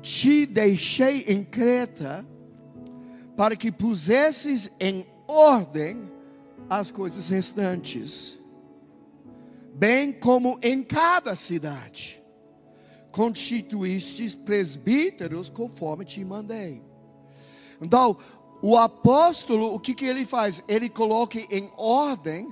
[0.02, 2.26] te deixei em Creta,
[3.38, 6.12] para que pusesses em ordem
[6.70, 8.40] as coisas restantes,
[9.74, 12.22] bem como em cada cidade,
[13.12, 16.82] constituístes presbíteros conforme te mandei.
[17.82, 18.18] Então,
[18.62, 20.64] o apóstolo, o que, que ele faz?
[20.68, 22.48] Ele coloca em ordem,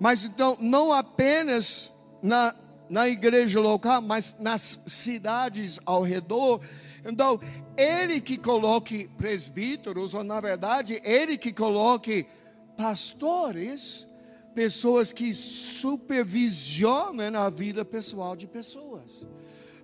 [0.00, 2.54] mas então não apenas na,
[2.88, 6.60] na igreja local, mas nas cidades ao redor.
[7.04, 7.40] Então,
[7.76, 12.26] ele que coloque presbíteros, ou na verdade, ele que coloque
[12.76, 14.06] pastores,
[14.54, 19.24] pessoas que supervisionam a vida pessoal de pessoas,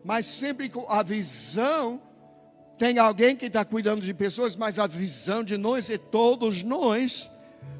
[0.05, 2.01] mas sempre com a visão.
[2.79, 7.31] Tem alguém que está cuidando de pessoas, mas a visão de nós é todos nós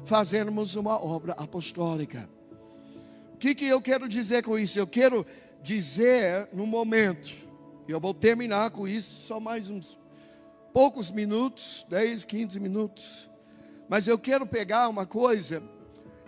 [0.05, 2.29] fazermos uma obra apostólica.
[3.43, 4.79] Que, que eu quero dizer com isso?
[4.79, 5.25] Eu quero
[5.61, 7.29] dizer no momento,
[7.85, 9.99] e eu vou terminar com isso, só mais uns
[10.73, 13.29] poucos minutos 10, 15 minutos.
[13.89, 15.61] Mas eu quero pegar uma coisa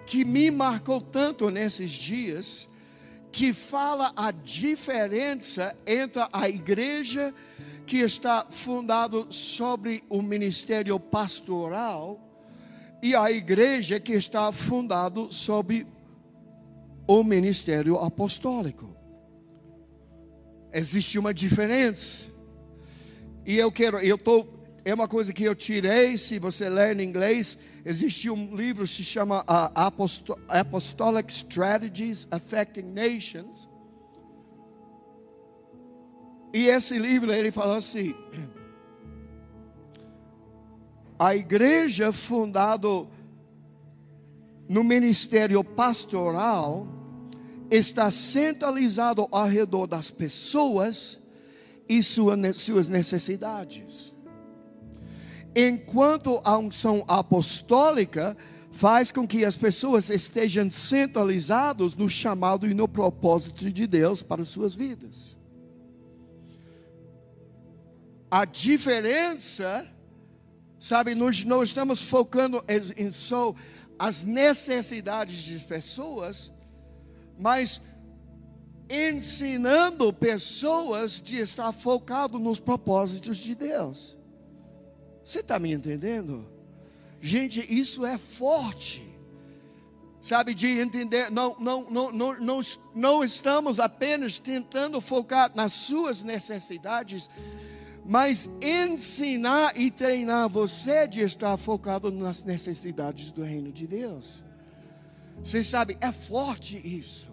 [0.05, 2.67] que me marcou tanto nesses dias,
[3.31, 7.33] que fala a diferença entre a igreja
[7.87, 12.19] que está fundado sobre o ministério pastoral
[13.01, 15.94] e a igreja que está fundado sobre
[17.07, 18.95] o ministério apostólico.
[20.73, 22.23] Existe uma diferença.
[23.45, 27.03] E eu quero, eu estou é uma coisa que eu tirei, se você ler em
[27.03, 33.67] inglês, existe um livro que se chama uh, Apostolic Strategies Affecting Nations.
[36.53, 38.13] E esse livro ele fala assim:
[41.17, 42.87] a igreja fundada
[44.69, 46.87] no ministério pastoral
[47.69, 51.19] está centralizado ao redor das pessoas
[51.87, 54.13] e suas necessidades.
[55.55, 58.35] Enquanto a unção apostólica
[58.71, 64.43] faz com que as pessoas estejam centralizadas no chamado e no propósito de Deus para
[64.43, 65.37] suas vidas.
[68.29, 69.89] A diferença,
[70.77, 72.61] sabe, nós não estamos focando
[72.97, 73.55] em só
[73.97, 76.51] as necessidades das pessoas,
[77.39, 77.81] mas
[78.89, 84.15] ensinando pessoas de estar focado nos propósitos de Deus.
[85.23, 86.47] Você está me entendendo?
[87.19, 89.11] Gente, isso é forte.
[90.21, 92.61] Sabe, de entender, não, não, não, não, não,
[92.95, 97.29] não estamos apenas tentando focar nas suas necessidades,
[98.03, 104.44] mas ensinar e treinar você de estar focado nas necessidades do reino de Deus.
[105.45, 107.31] Você sabe, é forte isso.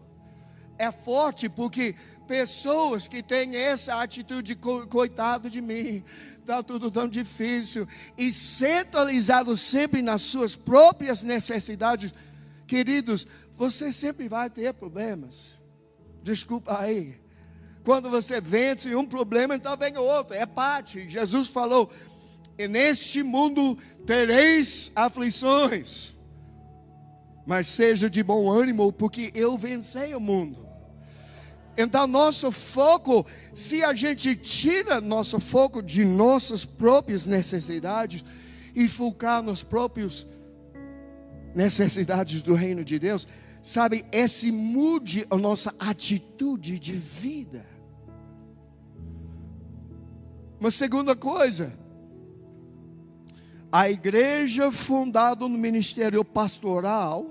[0.76, 1.94] É forte porque
[2.28, 6.04] pessoas que têm essa atitude, coitado de mim,
[6.38, 7.88] está tudo tão difícil,
[8.18, 12.12] e centralizado sempre nas suas próprias necessidades,
[12.66, 15.58] queridos, você sempre vai ter problemas.
[16.22, 17.18] Desculpa aí.
[17.82, 21.08] Quando você vence um problema, então vem outro, é parte.
[21.08, 21.90] Jesus falou:
[22.58, 26.12] neste mundo tereis aflições
[27.46, 30.66] mas seja de bom ânimo, porque eu vencei o mundo.
[31.76, 38.22] Então, nosso foco, se a gente tira nosso foco de nossas próprias necessidades
[38.74, 40.26] e focar nas próprias
[41.54, 43.26] necessidades do reino de Deus,
[43.62, 47.64] sabe, esse mude a nossa atitude de vida.
[50.60, 51.76] Uma segunda coisa,
[53.72, 57.26] a igreja fundada no ministério pastoral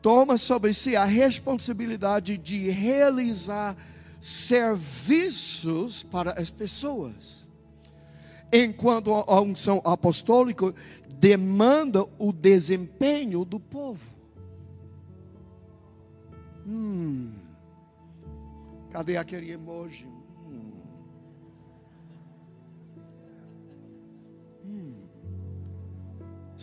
[0.00, 3.76] toma sobre si a responsabilidade de realizar
[4.20, 7.44] serviços para as pessoas.
[8.52, 10.72] Enquanto a unção apostólica
[11.18, 14.14] demanda o desempenho do povo.
[16.64, 17.32] Hum.
[18.90, 20.06] Cadê aquele emoji?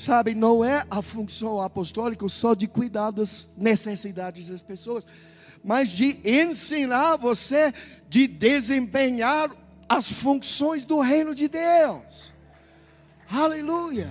[0.02, 5.06] Sabe, não é a função apostólica só de cuidar das necessidades das pessoas,
[5.64, 7.72] mas de ensinar você
[8.10, 9.52] de desempenhar
[9.88, 12.34] as funções do reino de Deus.
[13.30, 14.10] Aleluia.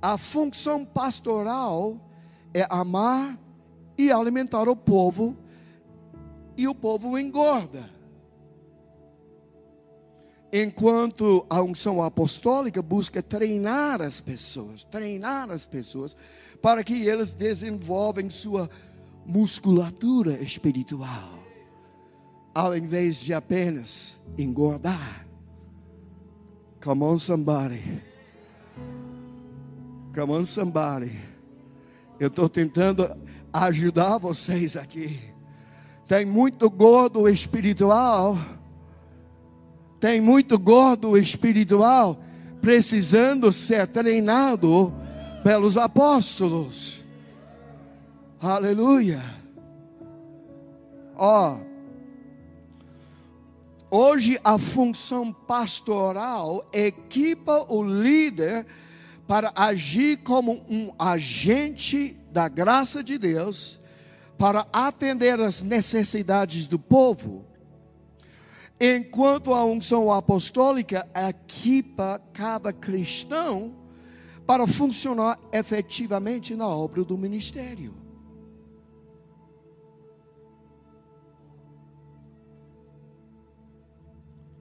[0.00, 2.00] A função pastoral
[2.54, 3.38] é amar
[3.98, 5.36] e alimentar o povo,
[6.56, 7.97] e o povo engorda.
[10.52, 16.16] Enquanto a unção apostólica busca treinar as pessoas, treinar as pessoas
[16.62, 18.68] para que eles desenvolvem sua
[19.26, 21.38] musculatura espiritual,
[22.54, 25.26] ao invés de apenas engordar.
[26.82, 28.02] Come on, somebody.
[30.14, 31.12] Come on, somebody.
[32.18, 33.14] Eu estou tentando
[33.52, 35.20] ajudar vocês aqui.
[36.06, 38.38] Tem muito gordo espiritual
[40.00, 42.18] tem muito gordo espiritual
[42.60, 44.92] precisando ser treinado
[45.42, 47.04] pelos apóstolos.
[48.40, 49.22] Aleluia.
[51.16, 51.58] Ó,
[53.90, 58.66] hoje a função pastoral equipa o líder
[59.26, 63.80] para agir como um agente da graça de Deus,
[64.38, 67.47] para atender as necessidades do povo
[68.80, 73.74] Enquanto a unção apostólica equipa cada cristão
[74.46, 77.94] para funcionar efetivamente na obra do ministério.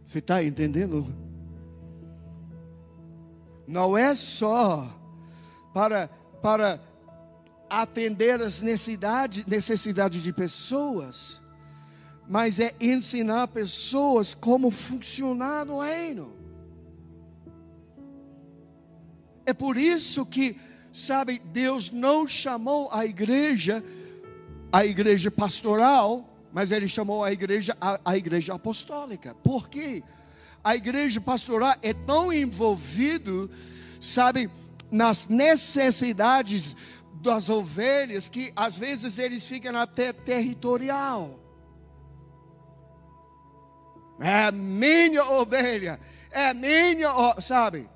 [0.03, 1.05] Você está entendendo?
[3.67, 4.87] Não é só
[5.73, 6.07] para,
[6.41, 6.81] para
[7.69, 11.39] atender as necessidades, necessidades de pessoas
[12.27, 16.33] mas é ensinar pessoas como funcionar no reino.
[19.45, 20.57] É por isso que
[20.91, 23.83] sabe, Deus não chamou a igreja,
[24.71, 29.35] a igreja pastoral, mas Ele chamou a igreja, a, a igreja apostólica.
[29.35, 30.03] Por quê?
[30.63, 33.49] A igreja pastoral é tão envolvido,
[34.01, 34.49] sabe,
[34.91, 36.75] nas necessidades
[37.21, 41.46] das ovelhas que às vezes eles ficam até territorial.
[44.19, 45.99] É minha ovelha,
[46.31, 47.09] é minha,
[47.39, 47.89] sabe?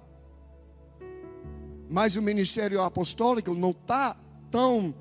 [1.89, 4.15] Mas o ministério apostólico não está
[4.49, 4.93] tão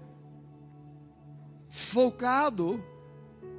[1.68, 2.82] focado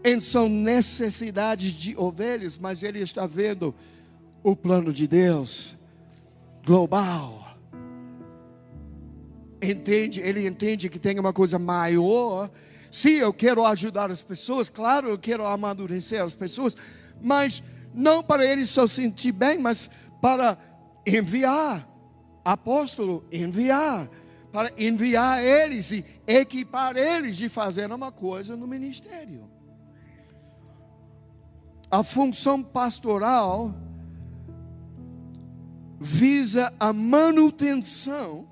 [0.03, 3.73] em são necessidades de ovelhas, mas ele está vendo
[4.43, 5.77] o plano de Deus
[6.65, 7.55] global.
[9.61, 10.19] Entende?
[10.19, 12.49] Ele entende que tem uma coisa maior.
[12.91, 16.75] Sim, eu quero ajudar as pessoas, claro, eu quero amadurecer as pessoas,
[17.23, 17.61] mas
[17.93, 19.89] não para ele só sentir bem, mas
[20.21, 20.57] para
[21.05, 21.87] enviar.
[22.43, 24.09] Apóstolo, enviar.
[24.51, 29.49] Para enviar eles e equipar eles de fazer uma coisa no ministério.
[31.89, 33.73] A função pastoral
[35.99, 38.47] visa a manutenção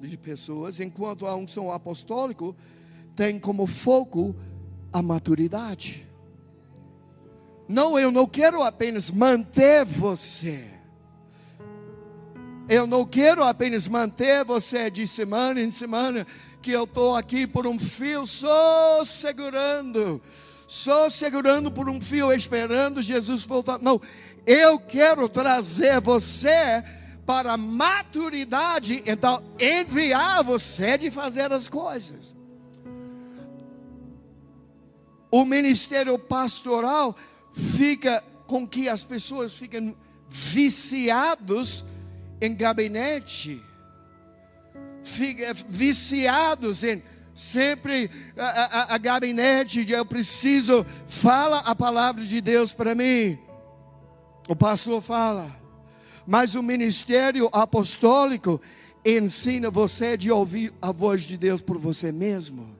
[0.00, 2.44] de pessoas, enquanto a unção apostólica
[3.14, 4.34] tem como foco
[4.92, 6.07] a maturidade.
[7.68, 10.64] Não, eu não quero apenas manter você.
[12.66, 16.26] Eu não quero apenas manter você de semana em semana,
[16.62, 20.20] que eu estou aqui por um fio só segurando,
[20.66, 23.78] só segurando por um fio, esperando Jesus voltar.
[23.80, 24.00] Não,
[24.46, 26.82] eu quero trazer você
[27.26, 32.34] para a maturidade, então enviar você de fazer as coisas.
[35.30, 37.14] O ministério pastoral
[37.58, 39.94] fica com que as pessoas ficam
[40.28, 41.84] viciados
[42.40, 43.60] em gabinete,
[45.02, 47.02] fica viciados em
[47.34, 53.38] sempre a, a, a gabinete eu preciso fala a palavra de Deus para mim.
[54.48, 55.54] O pastor fala,
[56.26, 58.60] mas o ministério apostólico
[59.04, 62.77] ensina você de ouvir a voz de Deus por você mesmo.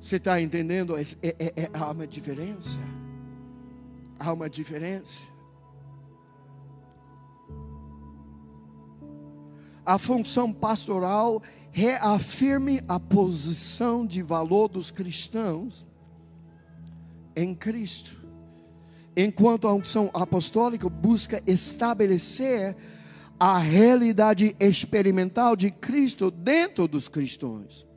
[0.00, 0.96] Você está entendendo?
[0.96, 2.78] É, é, é, é, há uma diferença.
[4.18, 5.22] Há uma diferença.
[9.84, 11.42] A função pastoral
[11.72, 15.86] reafirme a posição de valor dos cristãos
[17.34, 18.18] em Cristo.
[19.16, 22.76] Enquanto a unção apostólica busca estabelecer
[23.40, 27.87] a realidade experimental de Cristo dentro dos cristãos.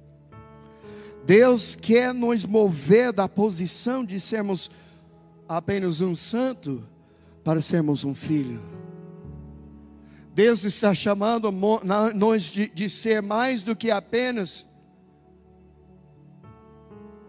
[1.25, 4.71] Deus quer nos mover da posição de sermos
[5.47, 6.83] apenas um santo
[7.43, 8.61] para sermos um filho.
[10.33, 11.51] Deus está chamando
[12.15, 14.65] nós de, de ser mais do que apenas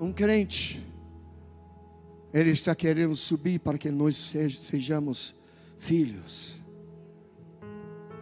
[0.00, 0.84] um crente.
[2.32, 5.34] Ele está querendo subir para que nós sejamos
[5.78, 6.60] filhos.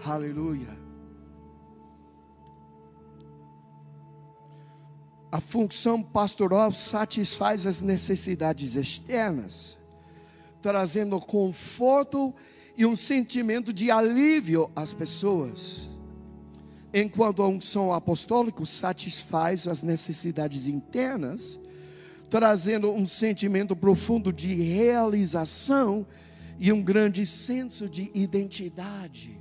[0.05, 0.80] Aleluia.
[5.33, 9.79] A função pastoral satisfaz as necessidades externas,
[10.61, 12.35] trazendo conforto
[12.77, 15.89] e um sentimento de alívio às pessoas,
[16.93, 21.59] enquanto a unção apostólica satisfaz as necessidades internas,
[22.29, 26.07] trazendo um sentimento profundo de realização
[26.59, 29.41] e um grande senso de identidade.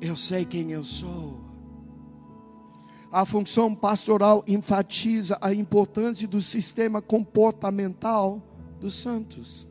[0.00, 1.43] Eu sei quem eu sou.
[3.14, 8.42] A função pastoral enfatiza a importância do sistema comportamental
[8.80, 9.68] dos santos,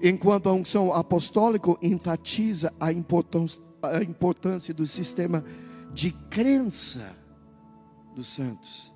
[0.00, 5.44] enquanto a unção apostólica enfatiza a importância, a importância do sistema
[5.92, 7.18] de crença
[8.14, 8.92] dos santos.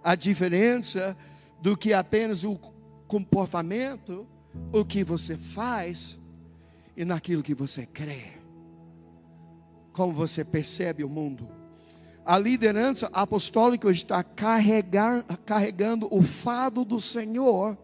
[0.00, 1.16] A diferença
[1.60, 2.56] do que apenas o
[3.08, 4.28] comportamento,
[4.72, 6.20] o que você faz
[6.96, 8.22] e naquilo que você crê.
[9.92, 11.61] Como você percebe o mundo
[12.24, 17.76] a liderança apostólica está carregar, carregando o fardo do Senhor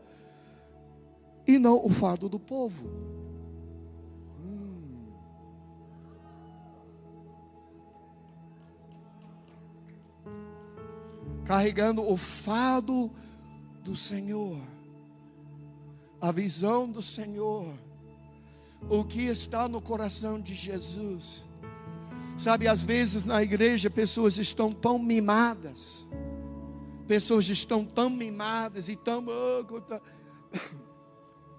[1.47, 2.89] e não o fardo do povo.
[4.41, 5.09] Hum.
[11.45, 13.11] Carregando o fardo
[13.83, 14.61] do Senhor,
[16.21, 17.67] a visão do Senhor,
[18.89, 21.48] o que está no coração de Jesus
[22.39, 26.07] Sabe, às vezes na igreja pessoas estão tão mimadas,
[27.07, 29.27] pessoas estão tão mimadas e tão.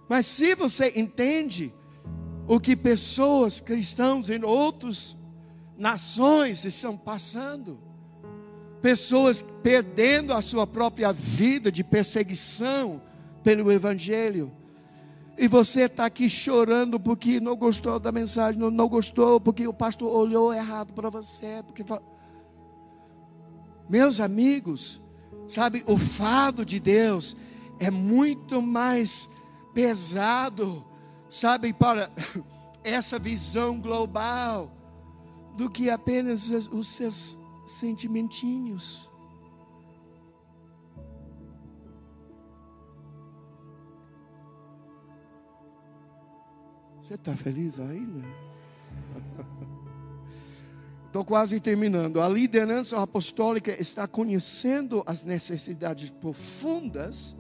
[0.10, 1.72] Mas se você entende
[2.48, 5.16] o que pessoas cristãos em outros
[5.78, 7.80] nações estão passando.
[8.82, 13.00] Pessoas perdendo a sua própria vida de perseguição
[13.44, 14.52] pelo Evangelho.
[15.42, 19.74] E você está aqui chorando porque não gostou da mensagem, não, não gostou porque o
[19.74, 21.64] pastor olhou errado para você.
[21.66, 21.86] Porque...
[23.88, 25.00] Meus amigos,
[25.48, 27.38] sabe, o fado de Deus
[27.80, 29.30] é muito mais
[29.74, 30.86] pesado,
[31.30, 32.12] sabe, para
[32.84, 34.70] essa visão global
[35.56, 39.09] do que apenas os seus sentimentinhos.
[47.10, 48.24] Você está feliz ainda?
[51.08, 52.22] Estou quase terminando.
[52.22, 57.36] A liderança apostólica está conhecendo as necessidades profundas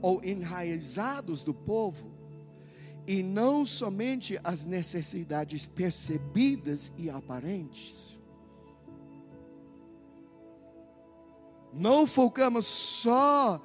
[0.00, 2.10] ou enraizadas do povo
[3.06, 8.18] e não somente as necessidades percebidas e aparentes.
[11.70, 13.60] Não focamos só,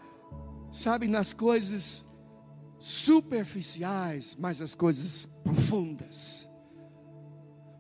[0.74, 2.11] sabe, nas coisas
[2.82, 6.48] superficiais, mas as coisas profundas.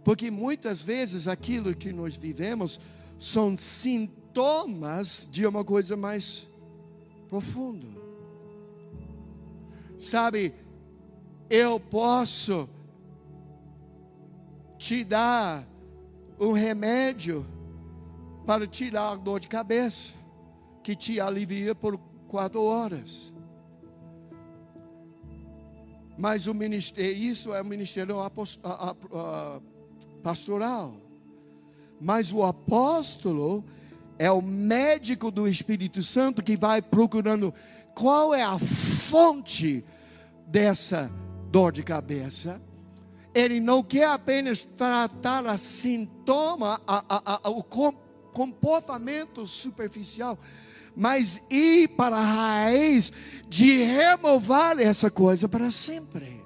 [0.03, 2.79] Porque muitas vezes aquilo que nós vivemos
[3.17, 6.47] são sintomas de uma coisa mais
[7.27, 7.87] profunda.
[9.97, 10.53] Sabe,
[11.49, 12.69] eu posso
[14.77, 15.67] te dar
[16.39, 17.45] um remédio
[18.45, 20.13] para tirar a dor de cabeça,
[20.83, 21.97] que te alivia por
[22.27, 23.31] quatro horas.
[26.17, 28.15] Mas o ministério, isso é o ministério
[30.21, 30.95] pastoral.
[31.99, 33.63] Mas o apóstolo
[34.17, 37.53] é o médico do Espírito Santo que vai procurando
[37.95, 39.83] qual é a fonte
[40.47, 41.11] dessa
[41.49, 42.61] dor de cabeça.
[43.33, 47.63] Ele não quer apenas tratar a sintoma, a, a, a, o
[48.33, 50.37] comportamento superficial,
[50.95, 53.11] mas ir para a raiz
[53.47, 56.41] de remover essa coisa para sempre.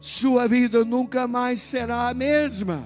[0.00, 2.82] Sua vida nunca mais será a mesma.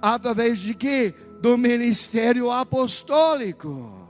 [0.00, 1.14] Através de quê?
[1.40, 4.00] Do ministério apostólico.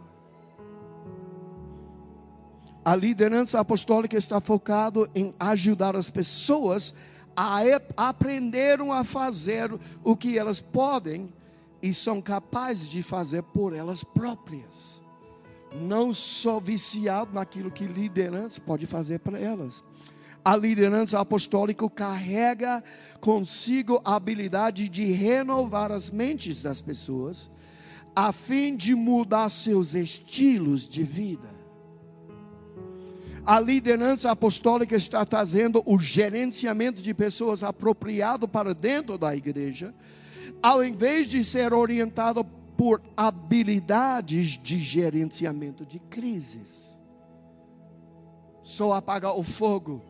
[2.84, 6.94] A liderança apostólica está focado em ajudar as pessoas
[7.36, 7.60] a
[7.96, 9.72] aprenderam a fazer
[10.04, 11.32] o que elas podem
[11.82, 15.02] e são capazes de fazer por elas próprias.
[15.74, 19.82] Não só viciado naquilo que liderança pode fazer para elas.
[20.44, 22.82] A liderança apostólica carrega
[23.20, 27.50] consigo a habilidade de renovar as mentes das pessoas,
[28.14, 31.48] a fim de mudar seus estilos de vida.
[33.44, 39.92] A liderança apostólica está trazendo o gerenciamento de pessoas apropriado para dentro da igreja
[40.62, 42.44] ao invés de ser orientado
[42.76, 46.98] por habilidades de gerenciamento de crises.
[48.62, 50.02] Só apagar o fogo.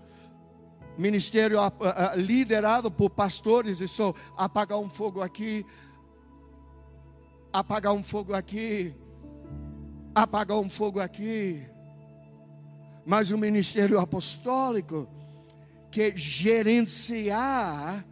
[0.99, 5.65] Ministério uh, uh, liderado por pastores e só apagar um fogo aqui,
[7.51, 8.95] apagar um fogo aqui,
[10.15, 11.67] apagar um fogo aqui.
[13.07, 15.09] Mas o ministério apostólico
[15.91, 18.05] que gerenciar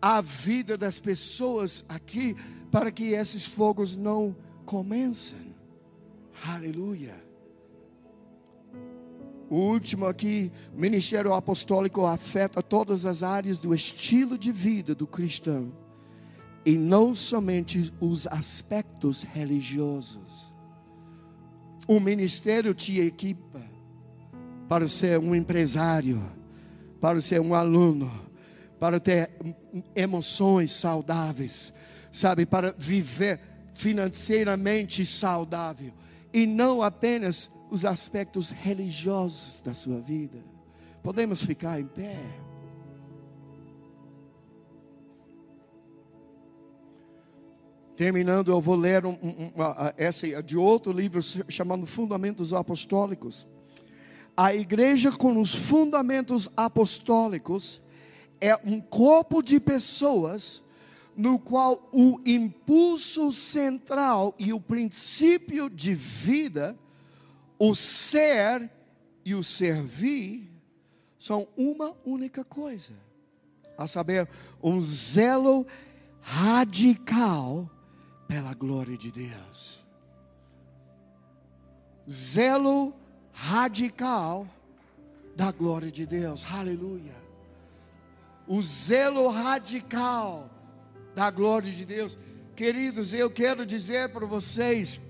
[0.00, 2.36] a vida das pessoas aqui
[2.70, 4.34] para que esses fogos não
[4.64, 5.54] comecem.
[6.46, 7.14] Aleluia.
[9.50, 15.72] O último aqui, ministério apostólico afeta todas as áreas do estilo de vida do cristão
[16.64, 20.54] e não somente os aspectos religiosos.
[21.88, 23.60] O ministério te equipa
[24.68, 26.22] para ser um empresário,
[27.00, 28.29] para ser um aluno,
[28.80, 29.30] para ter
[29.94, 31.70] emoções saudáveis,
[32.10, 33.38] sabe, para viver
[33.74, 35.92] financeiramente saudável
[36.32, 40.42] e não apenas os aspectos religiosos da sua vida.
[41.02, 42.16] Podemos ficar em pé.
[47.94, 49.52] Terminando, eu vou ler um, um,
[49.98, 51.20] essa de outro livro
[51.50, 53.46] chamado Fundamentos Apostólicos.
[54.34, 57.82] A igreja com os fundamentos apostólicos
[58.40, 60.62] é um corpo de pessoas
[61.14, 66.78] no qual o impulso central e o princípio de vida,
[67.58, 68.70] o ser
[69.24, 70.50] e o servir,
[71.18, 72.94] são uma única coisa,
[73.76, 74.26] a saber,
[74.62, 75.66] um zelo
[76.22, 77.70] radical
[78.26, 79.84] pela glória de Deus.
[82.08, 82.94] Zelo
[83.30, 84.48] radical
[85.36, 87.29] da glória de Deus, aleluia
[88.50, 90.50] o zelo radical
[91.14, 92.18] da glória de Deus.
[92.56, 95.00] Queridos, eu quero dizer para vocês,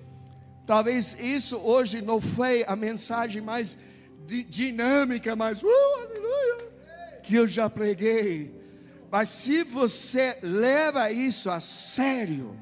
[0.67, 3.79] talvez isso hoje não foi a mensagem mais
[4.47, 5.67] dinâmica, mais uh,
[6.03, 6.69] aleluia,
[7.23, 8.55] que eu já preguei.
[9.11, 12.55] Mas se você leva isso a sério,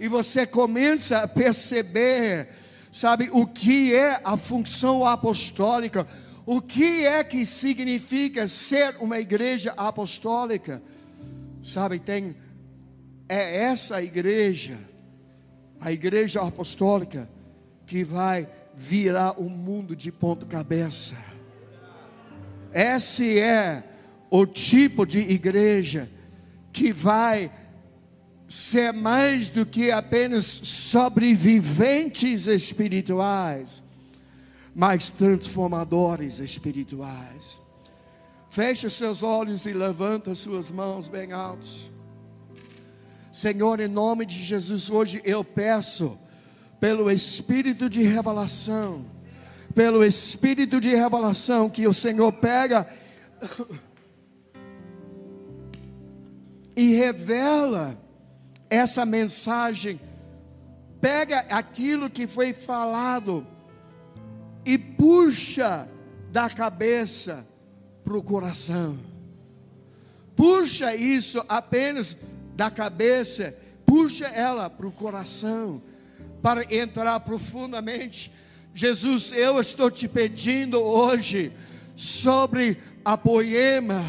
[0.00, 2.48] e você começa a perceber,
[2.90, 6.04] sabe, o que é a função apostólica,
[6.50, 10.82] o que é que significa ser uma igreja apostólica?
[11.62, 12.34] Sabe, tem
[13.28, 14.78] é essa igreja,
[15.78, 17.28] a igreja apostólica
[17.84, 21.16] que vai virar o mundo de ponta cabeça.
[22.72, 23.84] Esse é
[24.30, 26.10] o tipo de igreja
[26.72, 27.52] que vai
[28.48, 33.86] ser mais do que apenas sobreviventes espirituais
[34.74, 37.60] mas transformadores espirituais.
[38.48, 41.90] Feche seus olhos e levanta suas mãos bem altos.
[43.30, 46.18] Senhor, em nome de Jesus, hoje eu peço,
[46.80, 49.04] pelo Espírito de revelação,
[49.74, 52.86] pelo Espírito de revelação, que o Senhor pega
[56.74, 58.00] e revela
[58.70, 60.00] essa mensagem,
[61.00, 63.46] pega aquilo que foi falado
[64.68, 65.88] e puxa
[66.30, 67.48] da cabeça
[68.04, 68.98] para o coração.
[70.36, 72.14] Puxa isso apenas
[72.54, 73.56] da cabeça,
[73.86, 75.82] puxa ela para o coração,
[76.42, 78.30] para entrar profundamente.
[78.74, 81.50] Jesus, eu estou te pedindo hoje
[81.96, 84.04] sobre a poema,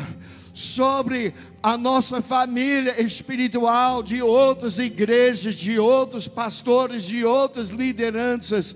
[0.54, 1.34] sobre
[1.64, 8.76] a nossa família espiritual, de outras igrejas, de outros pastores, de outras lideranças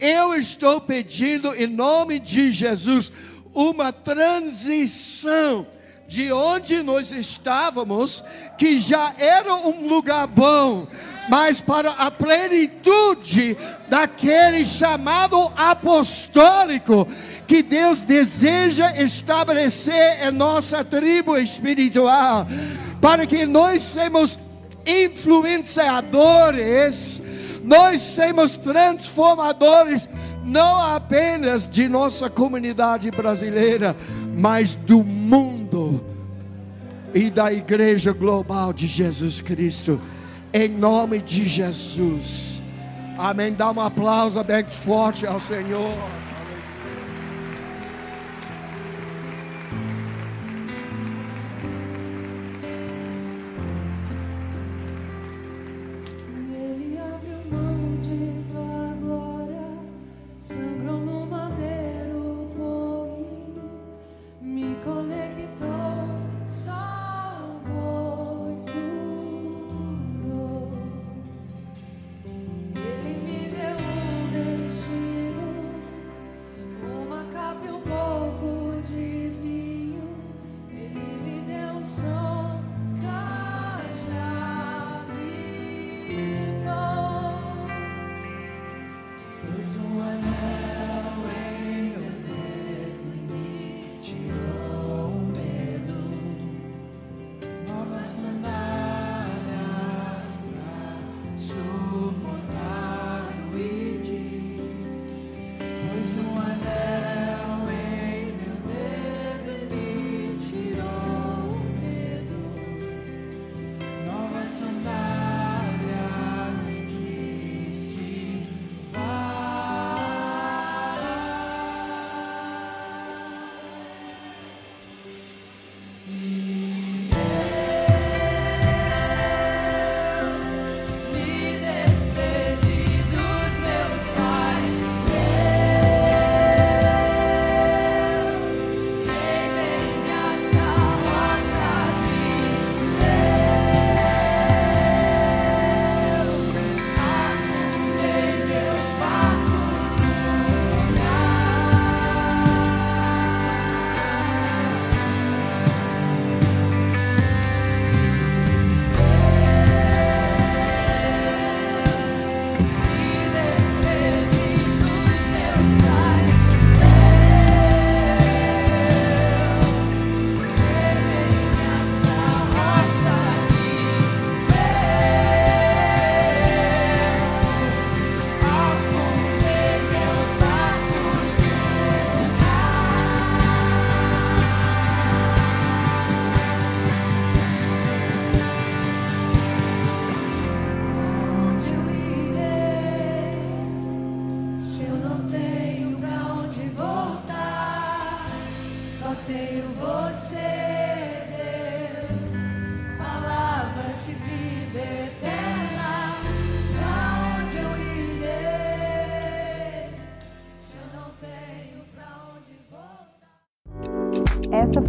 [0.00, 3.12] eu estou pedindo em nome de Jesus
[3.54, 5.66] uma transição
[6.06, 8.24] de onde nós estávamos,
[8.56, 10.88] que já era um lugar bom,
[11.28, 13.54] mas para a plenitude
[13.88, 17.06] daquele chamado apostólico
[17.46, 22.46] que Deus deseja estabelecer em nossa tribo espiritual,
[23.02, 24.38] para que nós sejamos
[24.86, 27.20] influenciadores
[27.64, 30.08] nós somos transformadores,
[30.44, 33.96] não apenas de nossa comunidade brasileira,
[34.36, 36.04] mas do mundo
[37.14, 40.00] e da igreja global de Jesus Cristo,
[40.52, 42.62] em nome de Jesus.
[43.18, 43.52] Amém.
[43.52, 45.96] Dá um aplauso bem forte ao Senhor.